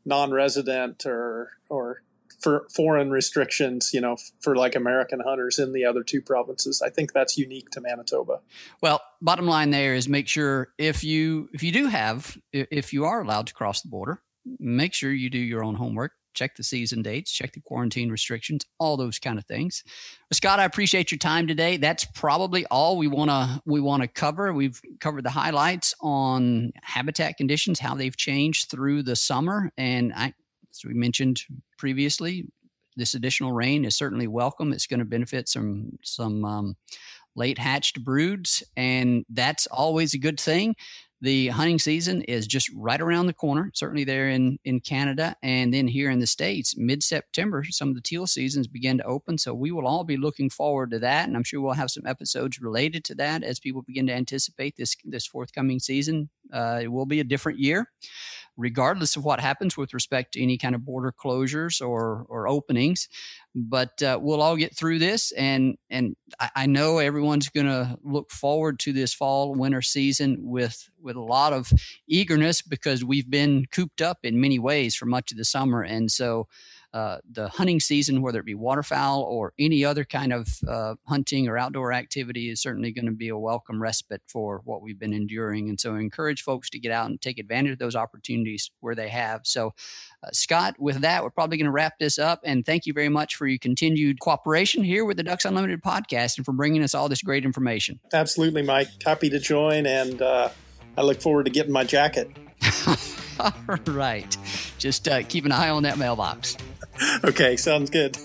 non-resident 0.06 1.06
or, 1.06 1.52
or 1.70 2.02
for 2.40 2.68
foreign 2.70 3.10
restrictions, 3.10 3.94
you 3.94 4.02
know, 4.02 4.18
for 4.40 4.56
like 4.56 4.76
American 4.76 5.22
hunters 5.22 5.58
in 5.58 5.74
the 5.74 5.86
other 5.86 6.04
two 6.04 6.22
provinces. 6.22 6.82
I 6.82 6.90
think 6.90 7.14
that's 7.14 7.38
unique 7.38 7.70
to 7.72 7.82
Manitoba. 7.82 8.42
Well, 8.82 9.02
bottom 9.22 9.48
line 9.48 9.72
there 9.72 9.96
is 9.96 10.08
make 10.08 10.28
sure 10.28 10.70
if 10.78 11.04
you 11.04 11.50
if 11.54 11.64
you 11.64 11.72
do 11.72 11.88
have 11.88 12.38
if 12.54 12.94
you 12.94 13.06
are 13.06 13.22
allowed 13.22 13.48
to 13.48 13.54
cross 13.54 13.82
the 13.82 13.90
border, 13.90 14.22
make 14.60 14.94
sure 14.94 15.12
you 15.12 15.30
do 15.30 15.40
your 15.40 15.64
own 15.64 15.76
homework. 15.76 16.12
Check 16.34 16.56
the 16.56 16.64
season 16.64 17.02
dates, 17.02 17.32
check 17.32 17.54
the 17.54 17.62
quarantine 17.62 18.12
restrictions, 18.12 18.64
all 18.80 18.96
those 18.96 19.18
kind 19.18 19.40
of 19.40 19.46
things. 19.46 19.84
Scott, 20.32 20.60
I 20.60 20.66
appreciate 20.66 21.10
your 21.10 21.18
time 21.18 21.48
today. 21.48 21.78
That's 21.78 22.06
probably 22.06 22.64
all 22.68 22.96
we 23.00 23.08
want 23.08 23.32
to 23.32 23.60
we 23.66 23.82
want 23.82 24.04
to 24.04 24.08
cover. 24.08 24.54
We've 24.54 24.80
covered 25.00 25.24
the 25.24 25.32
highlights 25.32 25.96
on 26.00 26.74
habitat 26.84 27.38
conditions, 27.38 27.80
how 27.80 27.96
they've 27.96 28.16
changed 28.16 28.70
through 28.70 29.02
the 29.02 29.16
summer, 29.16 29.72
and 29.80 30.14
I 30.16 30.36
as 30.78 30.88
we 30.88 30.94
mentioned 30.94 31.42
previously, 31.78 32.46
this 32.96 33.14
additional 33.14 33.52
rain 33.52 33.86
is 33.86 33.96
certainly 33.96 34.28
welcome. 34.28 34.74
It's 34.74 34.88
going 34.88 35.00
to 35.00 35.06
benefit 35.06 35.48
some 35.48 35.98
some 36.04 36.44
um, 36.44 36.76
late 37.36 37.58
hatched 37.58 38.04
broods, 38.04 38.64
and 38.76 39.26
that's 39.30 39.68
always 39.68 40.14
a 40.14 40.20
good 40.20 40.40
thing. 40.40 40.76
The 41.22 41.48
hunting 41.48 41.80
season 41.80 42.22
is 42.24 42.46
just 42.46 42.70
right 42.76 43.02
around 43.02 43.26
the 43.26 43.34
corner 43.34 43.72
certainly 43.74 44.04
there 44.04 44.30
in 44.30 44.60
in 44.66 44.80
canada 44.80 45.36
and 45.42 45.74
then 45.74 45.88
here 45.88 46.12
in 46.12 46.20
the 46.20 46.28
states. 46.28 46.78
Mid-september 46.78 47.64
some 47.72 47.90
of 47.90 47.96
the 47.96 48.02
teal 48.02 48.28
seasons 48.28 48.68
begin 48.68 49.00
to 49.00 49.04
open 49.04 49.40
so 49.40 49.52
we 49.52 49.72
will 49.72 49.88
all 49.88 50.04
be 50.04 50.16
looking 50.16 50.48
forward 50.48 50.92
to 50.92 51.00
that 51.00 51.28
and 51.28 51.36
i'm 51.36 51.44
sure 51.44 51.60
we'll 51.60 51.74
have 51.74 51.90
some 51.90 52.06
episodes 52.06 52.62
related 52.62 53.04
to 53.06 53.16
that 53.16 53.44
as 53.44 53.60
people 53.60 53.82
begin 53.82 54.06
to 54.06 54.14
anticipate 54.14 54.76
this 54.78 54.96
this 55.06 55.26
forthcoming 55.26 55.80
season 55.80 56.30
uh, 56.54 56.80
it 56.82 56.88
will 56.88 57.06
be 57.06 57.20
a 57.20 57.24
different 57.24 57.60
year 57.60 57.88
regardless 58.58 59.16
of 59.16 59.24
what 59.24 59.40
happens 59.40 59.78
with 59.78 59.94
respect 59.94 60.34
to 60.34 60.42
any 60.42 60.58
kind 60.58 60.74
of 60.76 60.84
border 60.84 61.14
closures 61.14 61.80
or 61.80 62.26
or 62.28 62.48
openings. 62.48 63.08
But 63.56 64.02
uh, 64.04 64.20
we'll 64.22 64.42
all 64.42 64.56
get 64.56 64.76
through 64.76 65.00
this, 65.00 65.32
and 65.32 65.78
and 65.90 66.16
I, 66.40 66.50
I 66.56 66.66
know 66.66 66.98
everyone's 66.98 67.50
going 67.50 67.68
to 67.68 67.98
look 68.04 68.32
forward 68.32 68.80
to 68.80 68.94
this 68.94 69.14
fall 69.14 69.54
winter 69.54 69.82
season 69.82 70.38
with 70.42 70.90
with 71.02 71.16
a 71.16 71.22
lot 71.22 71.54
of 71.54 71.72
eagerness 72.08 72.62
because 72.62 73.04
we've 73.04 73.30
been 73.30 73.66
cooped 73.72 74.02
up 74.02 74.20
in 74.24 74.42
many 74.42 74.60
ways 74.60 74.96
for 74.96 75.06
much 75.06 75.32
of 75.32 75.38
the 75.38 75.46
summer, 75.46 75.82
and 75.82 76.12
so 76.12 76.48
uh, 76.98 77.20
the 77.32 77.48
hunting 77.48 77.80
season, 77.80 78.24
whether 78.24 78.40
it 78.40 78.46
be 78.46 78.56
waterfowl 78.56 79.22
or 79.22 79.54
any 79.60 79.86
other 79.86 80.04
kind 80.04 80.34
of 80.34 80.48
uh, 80.68 80.96
hunting 81.06 81.48
or 81.48 81.56
outdoor 81.56 81.94
activity, 81.94 82.50
is 82.50 82.60
certainly 82.60 82.92
going 82.92 83.06
to 83.06 83.12
be 83.12 83.30
a 83.30 83.38
welcome 83.38 83.80
respite 83.80 84.24
for 84.28 84.62
what 84.66 84.82
we've 84.82 84.98
been 84.98 85.14
enduring. 85.14 85.70
And 85.70 85.80
so, 85.80 85.94
I 85.94 86.00
encourage 86.00 86.42
folks 86.42 86.72
to 86.72 86.80
get 86.80 86.92
out 86.92 87.08
and 87.08 87.22
take 87.22 87.38
advantage 87.38 87.74
of 87.74 87.78
those 87.78 87.96
opportunities 87.96 88.72
where 88.80 88.96
they 88.96 89.10
have. 89.10 89.42
So, 89.44 89.76
uh, 90.24 90.30
Scott, 90.34 90.78
with 90.80 91.02
that, 91.02 91.24
we're 91.24 91.30
probably 91.30 91.58
going 91.58 91.66
to 91.66 91.72
wrap 91.72 92.00
this 92.00 92.18
up. 92.18 92.40
And 92.44 92.66
thank 92.66 92.88
you 92.88 92.94
very 92.94 93.10
much 93.10 93.36
for 93.36 93.46
your 93.46 93.60
continued 93.60 94.20
cooperation 94.20 94.84
here 94.84 95.06
with 95.06 95.18
the 95.18 95.24
Ducks 95.24 95.46
Unlimited 95.46 95.84
podcast 95.84 96.38
and 96.38 96.46
for 96.48 96.54
bringing 96.54 96.82
us 96.82 96.96
all 96.96 97.10
this 97.10 97.22
great 97.22 97.46
information. 97.46 98.00
Absolutely, 98.12 98.64
Mike. 98.64 98.88
Happy 99.06 99.30
to 99.30 99.40
join, 99.40 99.86
and 99.86 100.20
uh, 100.20 100.50
I 100.98 101.04
look 101.04 101.22
forward 101.22 101.46
to 101.46 101.52
getting 101.52 101.72
my 101.72 101.84
jacket. 101.84 102.36
all 103.40 103.78
right. 103.86 104.36
Just 104.80 105.08
uh, 105.08 105.22
keep 105.22 105.46
an 105.46 105.52
eye 105.52 105.70
on 105.70 105.84
that 105.84 106.00
mailbox. 106.00 106.58
Okay, 107.24 107.56
sounds 107.58 107.90
good. 107.90 108.18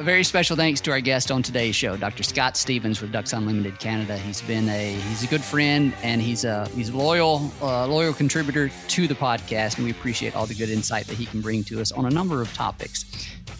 A 0.00 0.02
very 0.02 0.24
special 0.24 0.56
thanks 0.56 0.80
to 0.80 0.90
our 0.92 1.00
guest 1.02 1.30
on 1.30 1.42
today's 1.42 1.76
show, 1.76 1.94
Dr. 1.94 2.22
Scott 2.22 2.56
Stephens 2.56 3.02
with 3.02 3.12
Ducks 3.12 3.34
Unlimited 3.34 3.78
Canada. 3.78 4.16
He's 4.16 4.40
been 4.40 4.66
a 4.70 4.94
he's 4.94 5.22
a 5.22 5.26
good 5.26 5.44
friend 5.44 5.92
and 6.02 6.22
he's 6.22 6.46
a 6.46 6.66
he's 6.68 6.88
a 6.88 6.96
loyal 6.96 7.52
uh, 7.60 7.86
loyal 7.86 8.14
contributor 8.14 8.70
to 8.88 9.06
the 9.06 9.14
podcast, 9.14 9.76
and 9.76 9.84
we 9.84 9.90
appreciate 9.90 10.34
all 10.34 10.46
the 10.46 10.54
good 10.54 10.70
insight 10.70 11.06
that 11.08 11.18
he 11.18 11.26
can 11.26 11.42
bring 11.42 11.64
to 11.64 11.82
us 11.82 11.92
on 11.92 12.06
a 12.06 12.10
number 12.10 12.40
of 12.40 12.50
topics. 12.54 13.04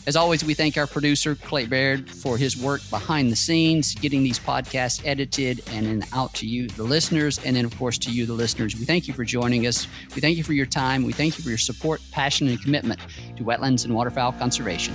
As 0.06 0.16
always, 0.16 0.42
we 0.42 0.54
thank 0.54 0.78
our 0.78 0.86
producer, 0.86 1.34
Clay 1.34 1.66
Baird, 1.66 2.08
for 2.08 2.38
his 2.38 2.56
work 2.56 2.80
behind 2.88 3.30
the 3.30 3.36
scenes, 3.36 3.94
getting 3.94 4.22
these 4.22 4.38
podcasts 4.38 5.04
edited 5.04 5.62
and 5.72 5.84
then 5.84 6.08
out 6.14 6.32
to 6.36 6.46
you, 6.46 6.68
the 6.68 6.84
listeners, 6.84 7.38
and 7.44 7.54
then, 7.54 7.66
of 7.66 7.76
course, 7.76 7.98
to 7.98 8.10
you, 8.10 8.24
the 8.24 8.32
listeners. 8.32 8.74
We 8.76 8.86
thank 8.86 9.06
you 9.06 9.12
for 9.12 9.24
joining 9.24 9.66
us. 9.66 9.86
We 10.14 10.22
thank 10.22 10.38
you 10.38 10.44
for 10.44 10.54
your 10.54 10.64
time. 10.64 11.04
We 11.04 11.12
thank 11.12 11.36
you 11.36 11.44
for 11.44 11.50
your 11.50 11.58
support, 11.58 12.00
passion, 12.12 12.48
and 12.48 12.60
commitment 12.62 12.98
to 13.36 13.44
wetlands 13.44 13.84
and 13.84 13.94
waterfowl 13.94 14.32
conservation. 14.32 14.94